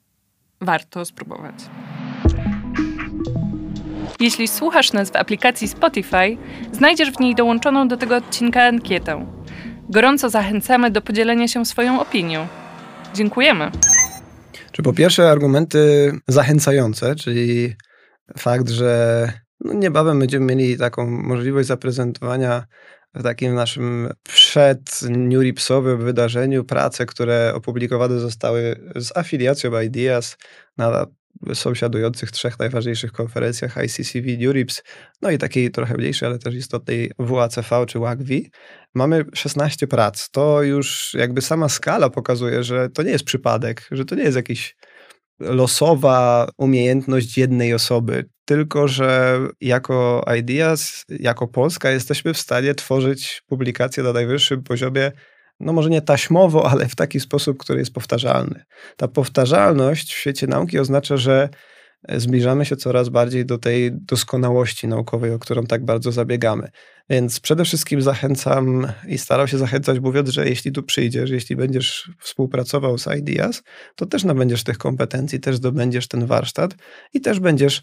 warto 0.60 1.04
spróbować? 1.04 1.54
Jeśli 4.20 4.48
słuchasz 4.48 4.92
nas 4.92 5.10
w 5.10 5.16
aplikacji 5.16 5.68
Spotify, 5.68 6.36
znajdziesz 6.72 7.10
w 7.10 7.20
niej 7.20 7.34
dołączoną 7.34 7.88
do 7.88 7.96
tego 7.96 8.16
odcinka 8.16 8.62
ankietę. 8.62 9.43
Gorąco 9.88 10.30
zachęcamy 10.30 10.90
do 10.90 11.02
podzielenia 11.02 11.48
się 11.48 11.66
swoją 11.66 12.00
opinią. 12.00 12.46
Dziękujemy. 13.14 13.70
Czy 14.72 14.82
po 14.82 14.92
pierwsze 14.92 15.30
argumenty 15.30 16.12
zachęcające, 16.28 17.16
czyli 17.16 17.74
fakt, 18.38 18.68
że 18.68 19.32
no 19.60 19.72
niebawem 19.72 20.18
będziemy 20.18 20.54
mieli 20.54 20.78
taką 20.78 21.06
możliwość 21.06 21.68
zaprezentowania 21.68 22.64
w 23.14 23.22
takim 23.22 23.54
naszym 23.54 24.08
przed 24.22 25.00
Newripsowym 25.10 26.04
wydarzeniu 26.04 26.64
prace, 26.64 27.06
które 27.06 27.52
opublikowane 27.54 28.18
zostały 28.18 28.90
z 28.96 29.16
afiliacją 29.16 29.80
Ideas 29.80 30.36
na 30.76 31.06
sąsiadujących 31.54 32.30
trzech 32.30 32.58
najważniejszych 32.58 33.12
konferencjach 33.12 33.76
ICCV, 33.84 34.36
NeurIPS, 34.38 34.82
no 35.22 35.30
i 35.30 35.38
takiej 35.38 35.70
trochę 35.70 35.94
mniejszej, 35.94 36.28
ale 36.28 36.38
też 36.38 36.54
istotnej 36.54 37.10
WACV 37.18 37.86
czy 37.86 37.98
WACV. 37.98 38.34
Mamy 38.94 39.24
16 39.34 39.86
prac. 39.86 40.30
To 40.30 40.62
już 40.62 41.14
jakby 41.14 41.42
sama 41.42 41.68
skala 41.68 42.10
pokazuje, 42.10 42.62
że 42.62 42.88
to 42.90 43.02
nie 43.02 43.10
jest 43.10 43.24
przypadek, 43.24 43.88
że 43.90 44.04
to 44.04 44.14
nie 44.14 44.22
jest 44.22 44.36
jakiś 44.36 44.76
losowa 45.40 46.48
umiejętność 46.58 47.38
jednej 47.38 47.74
osoby, 47.74 48.24
tylko 48.44 48.88
że 48.88 49.38
jako 49.60 50.24
Ideas, 50.38 51.04
jako 51.08 51.48
Polska 51.48 51.90
jesteśmy 51.90 52.34
w 52.34 52.38
stanie 52.38 52.74
tworzyć 52.74 53.42
publikacje 53.46 54.02
na 54.02 54.12
najwyższym 54.12 54.62
poziomie 54.62 55.12
no 55.60 55.72
może 55.72 55.90
nie 55.90 56.02
taśmowo, 56.02 56.66
ale 56.70 56.88
w 56.88 56.96
taki 56.96 57.20
sposób, 57.20 57.58
który 57.58 57.78
jest 57.78 57.92
powtarzalny. 57.92 58.64
Ta 58.96 59.08
powtarzalność 59.08 60.12
w 60.12 60.18
świecie 60.18 60.46
nauki 60.46 60.78
oznacza, 60.78 61.16
że 61.16 61.48
e, 62.08 62.20
zbliżamy 62.20 62.64
się 62.64 62.76
coraz 62.76 63.08
bardziej 63.08 63.46
do 63.46 63.58
tej 63.58 63.90
doskonałości 63.92 64.88
naukowej, 64.88 65.32
o 65.32 65.38
którą 65.38 65.66
tak 65.66 65.84
bardzo 65.84 66.12
zabiegamy. 66.12 66.68
Więc 67.10 67.40
przede 67.40 67.64
wszystkim 67.64 68.02
zachęcam 68.02 68.86
i 69.08 69.18
starał 69.18 69.48
się 69.48 69.58
zachęcać, 69.58 70.00
mówiąc, 70.00 70.28
że 70.28 70.48
jeśli 70.48 70.72
tu 70.72 70.82
przyjdziesz, 70.82 71.30
jeśli 71.30 71.56
będziesz 71.56 72.10
współpracował 72.20 72.98
z 72.98 73.06
Ideas, 73.18 73.62
to 73.96 74.06
też 74.06 74.24
nabędziesz 74.24 74.64
tych 74.64 74.78
kompetencji, 74.78 75.40
też 75.40 75.56
zdobędziesz 75.56 76.08
ten 76.08 76.26
warsztat 76.26 76.74
i 77.12 77.20
też 77.20 77.40
będziesz 77.40 77.82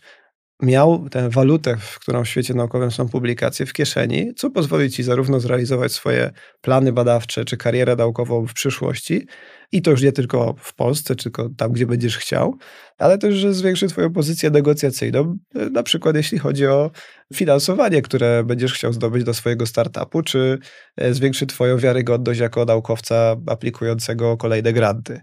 miał 0.62 1.10
tę 1.10 1.30
walutę, 1.30 1.78
w 1.78 2.00
którą 2.00 2.24
w 2.24 2.28
świecie 2.28 2.54
naukowym 2.54 2.92
są 2.92 3.10
publikacje, 3.10 3.66
w 3.66 3.74
kieszeni, 3.74 4.34
co 4.36 4.50
pozwoli 4.50 4.90
ci 4.90 5.04
zarówno 5.04 5.40
zrealizować 5.40 5.92
swoje 5.92 6.32
plany 6.62 6.94
badawcze 6.94 7.46
czy 7.46 7.58
karierę 7.58 7.96
naukową 7.96 8.48
w 8.48 8.54
przyszłości, 8.54 9.28
i 9.72 9.82
to 9.82 9.92
już 9.92 10.02
nie 10.02 10.12
tylko 10.12 10.56
w 10.58 10.74
Polsce, 10.74 11.16
tylko 11.16 11.50
tam, 11.58 11.72
gdzie 11.72 11.86
będziesz 11.86 12.18
chciał, 12.18 12.58
ale 12.98 13.18
też, 13.18 13.36
że 13.36 13.54
zwiększy 13.54 13.88
Twoją 13.88 14.14
pozycję 14.14 14.50
negocjacyjną, 14.50 15.38
na 15.72 15.84
przykład 15.84 16.16
jeśli 16.16 16.40
chodzi 16.40 16.68
o 16.68 16.92
finansowanie, 17.34 18.02
które 18.02 18.44
będziesz 18.44 18.74
chciał 18.74 18.94
zdobyć 18.94 19.24
do 19.24 19.34
swojego 19.34 19.66
startupu, 19.66 20.22
czy 20.22 20.60
e, 20.98 21.14
zwiększy 21.14 21.46
Twoją 21.46 21.78
wiarygodność 21.78 22.40
jako 22.40 22.66
naukowca 22.66 23.36
aplikującego 23.48 24.38
kolejne 24.38 24.74
granty. 24.74 25.22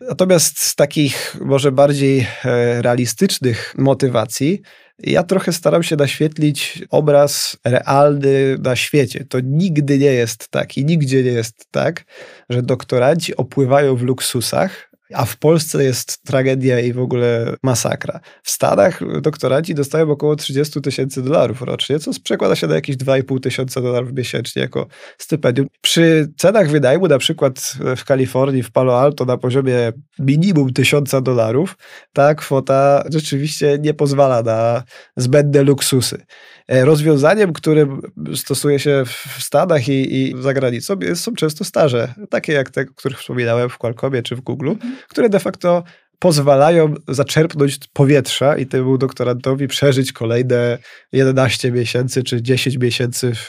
Natomiast 0.00 0.60
z 0.60 0.74
takich 0.74 1.36
może 1.40 1.72
bardziej 1.72 2.20
e, 2.44 2.82
realistycznych 2.82 3.74
motywacji, 3.78 4.62
ja 4.98 5.22
trochę 5.22 5.52
staram 5.52 5.82
się 5.82 5.96
naświetlić 5.96 6.82
obraz 6.90 7.56
realny 7.64 8.56
na 8.62 8.76
świecie. 8.76 9.24
To 9.28 9.38
nigdy 9.42 9.98
nie 9.98 10.12
jest 10.12 10.48
tak 10.48 10.76
i 10.76 10.84
nigdzie 10.84 11.22
nie 11.22 11.30
jest 11.30 11.66
tak, 11.70 12.04
że 12.50 12.62
doktoranci 12.62 13.36
opływają 13.36 13.96
w 13.96 14.02
luksusach, 14.02 14.93
a 15.12 15.24
w 15.24 15.36
Polsce 15.36 15.84
jest 15.84 16.22
tragedia 16.22 16.80
i 16.80 16.92
w 16.92 16.98
ogóle 16.98 17.56
masakra. 17.62 18.20
W 18.42 18.50
Stanach 18.50 19.20
doktoranci 19.20 19.74
dostają 19.74 20.10
około 20.10 20.36
30 20.36 20.80
tysięcy 20.80 21.22
dolarów 21.22 21.62
rocznie, 21.62 21.98
co 21.98 22.10
przekłada 22.24 22.56
się 22.56 22.66
na 22.66 22.74
jakieś 22.74 22.96
2,5 22.96 23.40
tysiąca 23.40 23.80
dolarów 23.80 24.12
miesięcznie 24.12 24.62
jako 24.62 24.86
stypendium. 25.18 25.66
Przy 25.80 26.32
cenach 26.36 26.70
wynajmu, 26.70 27.08
na 27.08 27.18
przykład 27.18 27.74
w 27.96 28.04
Kalifornii, 28.04 28.62
w 28.62 28.70
Palo 28.70 29.00
Alto 29.00 29.24
na 29.24 29.36
poziomie 29.36 29.92
minimum 30.18 30.72
1000 30.72 31.10
dolarów, 31.22 31.76
ta 32.12 32.34
kwota 32.34 33.04
rzeczywiście 33.12 33.78
nie 33.80 33.94
pozwala 33.94 34.42
na 34.42 34.82
zbędne 35.16 35.62
luksusy. 35.62 36.24
E, 36.68 36.84
rozwiązaniem, 36.84 37.52
którym 37.52 38.00
stosuje 38.34 38.78
się 38.78 39.02
w 39.06 39.42
Stanach 39.42 39.88
i, 39.88 40.14
i 40.16 40.42
za 40.42 40.54
granicą, 40.54 40.94
są 41.14 41.34
często 41.34 41.64
staże, 41.64 42.14
takie 42.30 42.52
jak 42.52 42.70
te, 42.70 42.80
o 42.80 42.94
których 42.94 43.18
wspominałem 43.18 43.68
w 43.68 43.78
Qualcommie 43.78 44.22
czy 44.22 44.36
w 44.36 44.40
Google, 44.40 44.68
mhm. 44.68 44.93
Które 45.08 45.28
de 45.28 45.40
facto 45.40 45.84
pozwalają 46.18 46.94
zaczerpnąć 47.08 47.78
powietrza 47.92 48.56
i 48.56 48.66
temu 48.66 48.98
doktorantowi 48.98 49.68
przeżyć 49.68 50.12
kolejne 50.12 50.78
11 51.12 51.72
miesięcy 51.72 52.22
czy 52.22 52.42
10 52.42 52.78
miesięcy 52.78 53.32
w, 53.34 53.48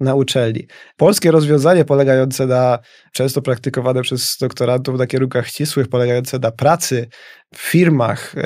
na 0.00 0.14
uczelni. 0.14 0.66
Polskie 0.96 1.30
rozwiązanie 1.30 1.84
polegające 1.84 2.46
na, 2.46 2.78
często 3.12 3.42
praktykowane 3.42 4.02
przez 4.02 4.36
doktorantów 4.40 4.98
na 4.98 5.06
kierunkach 5.06 5.48
ścisłych, 5.48 5.88
polegające 5.88 6.38
na 6.38 6.50
pracy 6.50 7.08
w 7.54 7.58
firmach 7.58 8.34
e, 8.34 8.40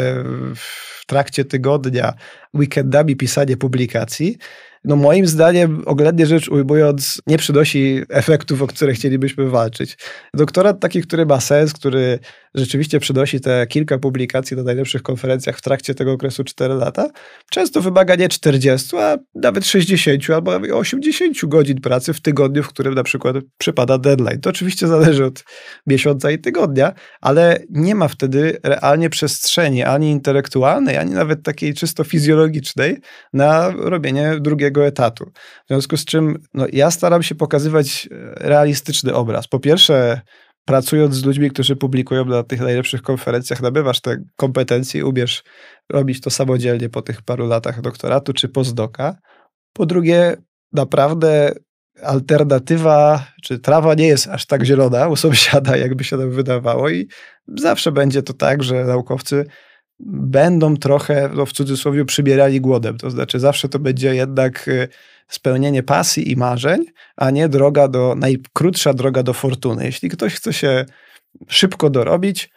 w 0.54 1.06
trakcie 1.06 1.44
tygodnia, 1.44 2.14
weekendami 2.54 3.16
pisanie 3.16 3.56
publikacji, 3.56 4.38
no 4.84 4.96
moim 4.96 5.26
zdaniem, 5.26 5.82
oględnie 5.86 6.26
rzecz 6.26 6.48
ujmując, 6.48 7.22
nie 7.26 7.38
przynosi 7.38 8.02
efektów, 8.08 8.62
o 8.62 8.66
które 8.66 8.92
chcielibyśmy 8.92 9.50
walczyć. 9.50 9.98
Doktorat 10.34 10.80
taki, 10.80 11.02
który 11.02 11.26
ma 11.26 11.40
sens, 11.40 11.72
który 11.72 12.18
rzeczywiście 12.54 13.00
przynosi 13.00 13.40
te 13.40 13.66
kilka 13.66 13.98
publikacji 13.98 14.56
na 14.56 14.62
najlepszych 14.62 15.02
konferencjach 15.02 15.58
w 15.58 15.62
trakcie 15.62 15.94
tego 15.94 16.12
okresu 16.12 16.44
4 16.44 16.74
lata, 16.74 17.08
często 17.50 17.80
wymaga 17.80 18.14
nie 18.14 18.28
40, 18.28 18.96
a 18.96 19.16
nawet 19.34 19.66
60 19.66 20.30
albo 20.30 20.50
80 20.50 21.44
godzin 21.44 21.80
pracy 21.80 22.12
w 22.12 22.20
tygodniu, 22.20 22.62
w 22.62 22.68
którym 22.68 22.94
na 22.94 23.02
przykład 23.02 23.36
przypada 23.58 23.98
deadline. 23.98 24.40
To 24.40 24.50
oczywiście 24.50 24.86
zależy 24.86 25.24
od 25.24 25.44
miesiąca 25.86 26.30
i 26.30 26.38
tygodnia, 26.38 26.92
ale 27.20 27.58
nie 27.70 27.94
ma 27.94 28.08
wtedy 28.08 28.58
realnie 28.62 29.10
przestrzeni 29.10 29.82
ani 29.82 30.10
intelektualnej, 30.10 30.96
ani 30.96 31.12
nawet 31.12 31.42
takiej 31.42 31.74
czysto 31.74 32.04
fizjologicznej 32.04 32.98
na 33.32 33.72
robienie 33.76 34.32
drugiego 34.40 34.73
etatu. 34.82 35.24
W 35.64 35.68
związku 35.68 35.96
z 35.96 36.04
czym 36.04 36.42
no, 36.54 36.66
ja 36.72 36.90
staram 36.90 37.22
się 37.22 37.34
pokazywać 37.34 38.08
realistyczny 38.36 39.14
obraz. 39.14 39.48
Po 39.48 39.60
pierwsze, 39.60 40.20
pracując 40.64 41.14
z 41.14 41.24
ludźmi, 41.24 41.50
którzy 41.50 41.76
publikują 41.76 42.24
na 42.24 42.42
tych 42.42 42.60
najlepszych 42.60 43.02
konferencjach, 43.02 43.62
nabywasz 43.62 44.00
te 44.00 44.16
kompetencje 44.36 45.00
i 45.00 45.04
umiesz 45.04 45.42
robić 45.92 46.20
to 46.20 46.30
samodzielnie 46.30 46.88
po 46.88 47.02
tych 47.02 47.22
paru 47.22 47.46
latach 47.46 47.80
doktoratu 47.80 48.32
czy 48.32 48.48
postdoka. 48.48 49.16
Po 49.72 49.86
drugie, 49.86 50.36
naprawdę 50.72 51.54
alternatywa, 52.02 53.26
czy 53.42 53.58
trawa 53.58 53.94
nie 53.94 54.06
jest 54.06 54.28
aż 54.28 54.46
tak 54.46 54.64
zielona 54.64 55.08
u 55.08 55.16
sąsiada, 55.16 55.76
jakby 55.84 56.04
się 56.04 56.16
nam 56.16 56.30
wydawało 56.30 56.90
i 56.90 57.08
zawsze 57.56 57.92
będzie 57.92 58.22
to 58.22 58.32
tak, 58.32 58.62
że 58.62 58.84
naukowcy 58.84 59.44
będą 60.00 60.76
trochę, 60.76 61.30
no 61.34 61.46
w 61.46 61.52
cudzysłowie, 61.52 62.04
przybierali 62.04 62.60
głodem. 62.60 62.98
To 62.98 63.10
znaczy 63.10 63.40
zawsze 63.40 63.68
to 63.68 63.78
będzie 63.78 64.14
jednak 64.14 64.68
y, 64.68 64.88
spełnienie 65.28 65.82
pasji 65.82 66.30
i 66.30 66.36
marzeń, 66.36 66.84
a 67.16 67.30
nie 67.30 67.48
droga 67.48 67.88
do, 67.88 68.14
najkrótsza 68.16 68.94
droga 68.94 69.22
do 69.22 69.32
fortuny. 69.32 69.84
Jeśli 69.84 70.08
ktoś 70.08 70.34
chce 70.34 70.52
się 70.52 70.84
szybko 71.48 71.90
dorobić, 71.90 72.50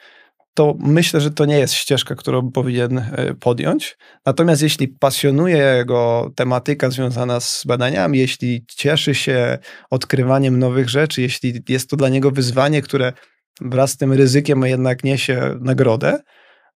to 0.53 0.75
myślę, 0.79 1.21
że 1.21 1.31
to 1.31 1.45
nie 1.45 1.59
jest 1.59 1.73
ścieżka, 1.73 2.15
którą 2.15 2.51
powinien 2.51 2.97
e, 2.97 3.33
podjąć. 3.39 3.97
Natomiast 4.25 4.61
jeśli 4.61 4.87
pasjonuje 4.87 5.83
go 5.85 6.31
tematyka 6.35 6.89
związana 6.89 7.39
z 7.39 7.63
badaniami, 7.65 8.19
jeśli 8.19 8.65
cieszy 8.67 9.15
się 9.15 9.57
odkrywaniem 9.89 10.59
nowych 10.59 10.89
rzeczy, 10.89 11.21
jeśli 11.21 11.63
jest 11.69 11.89
to 11.89 11.95
dla 11.95 12.09
niego 12.09 12.31
wyzwanie, 12.31 12.81
które 12.81 13.13
wraz 13.61 13.91
z 13.91 13.97
tym 13.97 14.13
ryzykiem 14.13 14.65
jednak 14.65 15.03
niesie 15.03 15.57
nagrodę, 15.61 16.19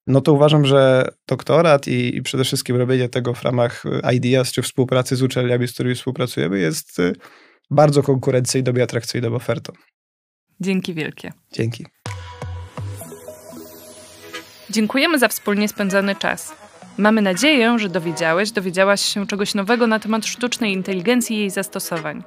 no 0.08 0.22
to 0.22 0.34
uważam, 0.34 0.66
że 0.66 1.08
doktorat 1.28 1.88
i, 1.88 2.18
i, 2.18 2.22
przede 2.22 2.44
wszystkim 2.44 2.76
robienie 2.76 3.10
tego 3.10 3.34
w 3.34 3.44
ramach 3.44 3.84
IDEAS 4.14 4.52
czy 4.52 4.62
współpracy 4.62 5.16
z 5.16 5.22
uczelniami, 5.22 5.68
z 5.68 5.74
którymi 5.74 5.96
współpracujemy, 5.96 6.60
jest 6.60 7.00
y, 7.00 7.14
bardzo 7.70 8.04
konkurencyjną 8.04 8.72
i 8.72 8.82
atrakcyjną 8.82 9.36
ofertą. 9.36 9.74
Dzięki 10.60 10.94
wielkie. 10.94 11.34
Dzięki. 11.52 11.86
Dziękujemy 14.70 15.20
za 15.20 15.28
wspólnie 15.28 15.68
spędzony 15.68 16.16
czas. 16.16 16.56
Mamy 16.98 17.22
nadzieję, 17.22 17.80
że 17.80 17.90
dowiedziałeś, 17.90 18.52
dowiedziałaś 18.52 19.02
się 19.02 19.28
czegoś 19.28 19.54
nowego 19.54 19.88
na 19.88 20.00
temat 20.00 20.26
sztucznej 20.26 20.74
inteligencji 20.74 21.36
i 21.36 21.40
jej 21.40 21.50
zastosowań. 21.50 22.24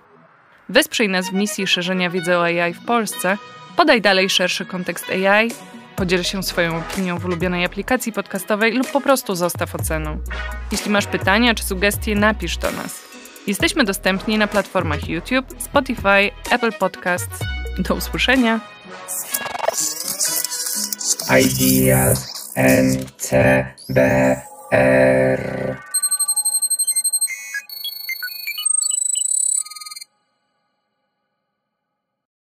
Wesprzyj 0.68 1.08
nas 1.08 1.30
w 1.30 1.32
misji 1.32 1.66
szerzenia 1.66 2.10
wiedzy 2.10 2.36
o 2.36 2.44
AI 2.44 2.74
w 2.74 2.84
Polsce, 2.84 3.38
podaj 3.76 4.00
dalej 4.00 4.30
szerszy 4.30 4.66
kontekst 4.66 5.10
AI 5.10 5.50
Podziel 5.96 6.22
się 6.22 6.42
swoją 6.42 6.78
opinią 6.78 7.18
w 7.18 7.24
ulubionej 7.24 7.64
aplikacji 7.64 8.12
podcastowej 8.12 8.72
lub 8.72 8.90
po 8.90 9.00
prostu 9.00 9.34
zostaw 9.34 9.74
ocenę. 9.74 10.18
Jeśli 10.72 10.90
masz 10.90 11.06
pytania 11.06 11.54
czy 11.54 11.64
sugestie, 11.64 12.16
napisz 12.16 12.56
do 12.56 12.72
nas. 12.72 13.02
Jesteśmy 13.46 13.84
dostępni 13.84 14.38
na 14.38 14.46
platformach 14.46 15.08
YouTube, 15.08 15.46
Spotify, 15.58 16.30
Apple 16.50 16.72
Podcasts. 16.72 17.38
Do 17.78 17.94
usłyszenia. 17.94 18.60
Ideas 21.40 22.34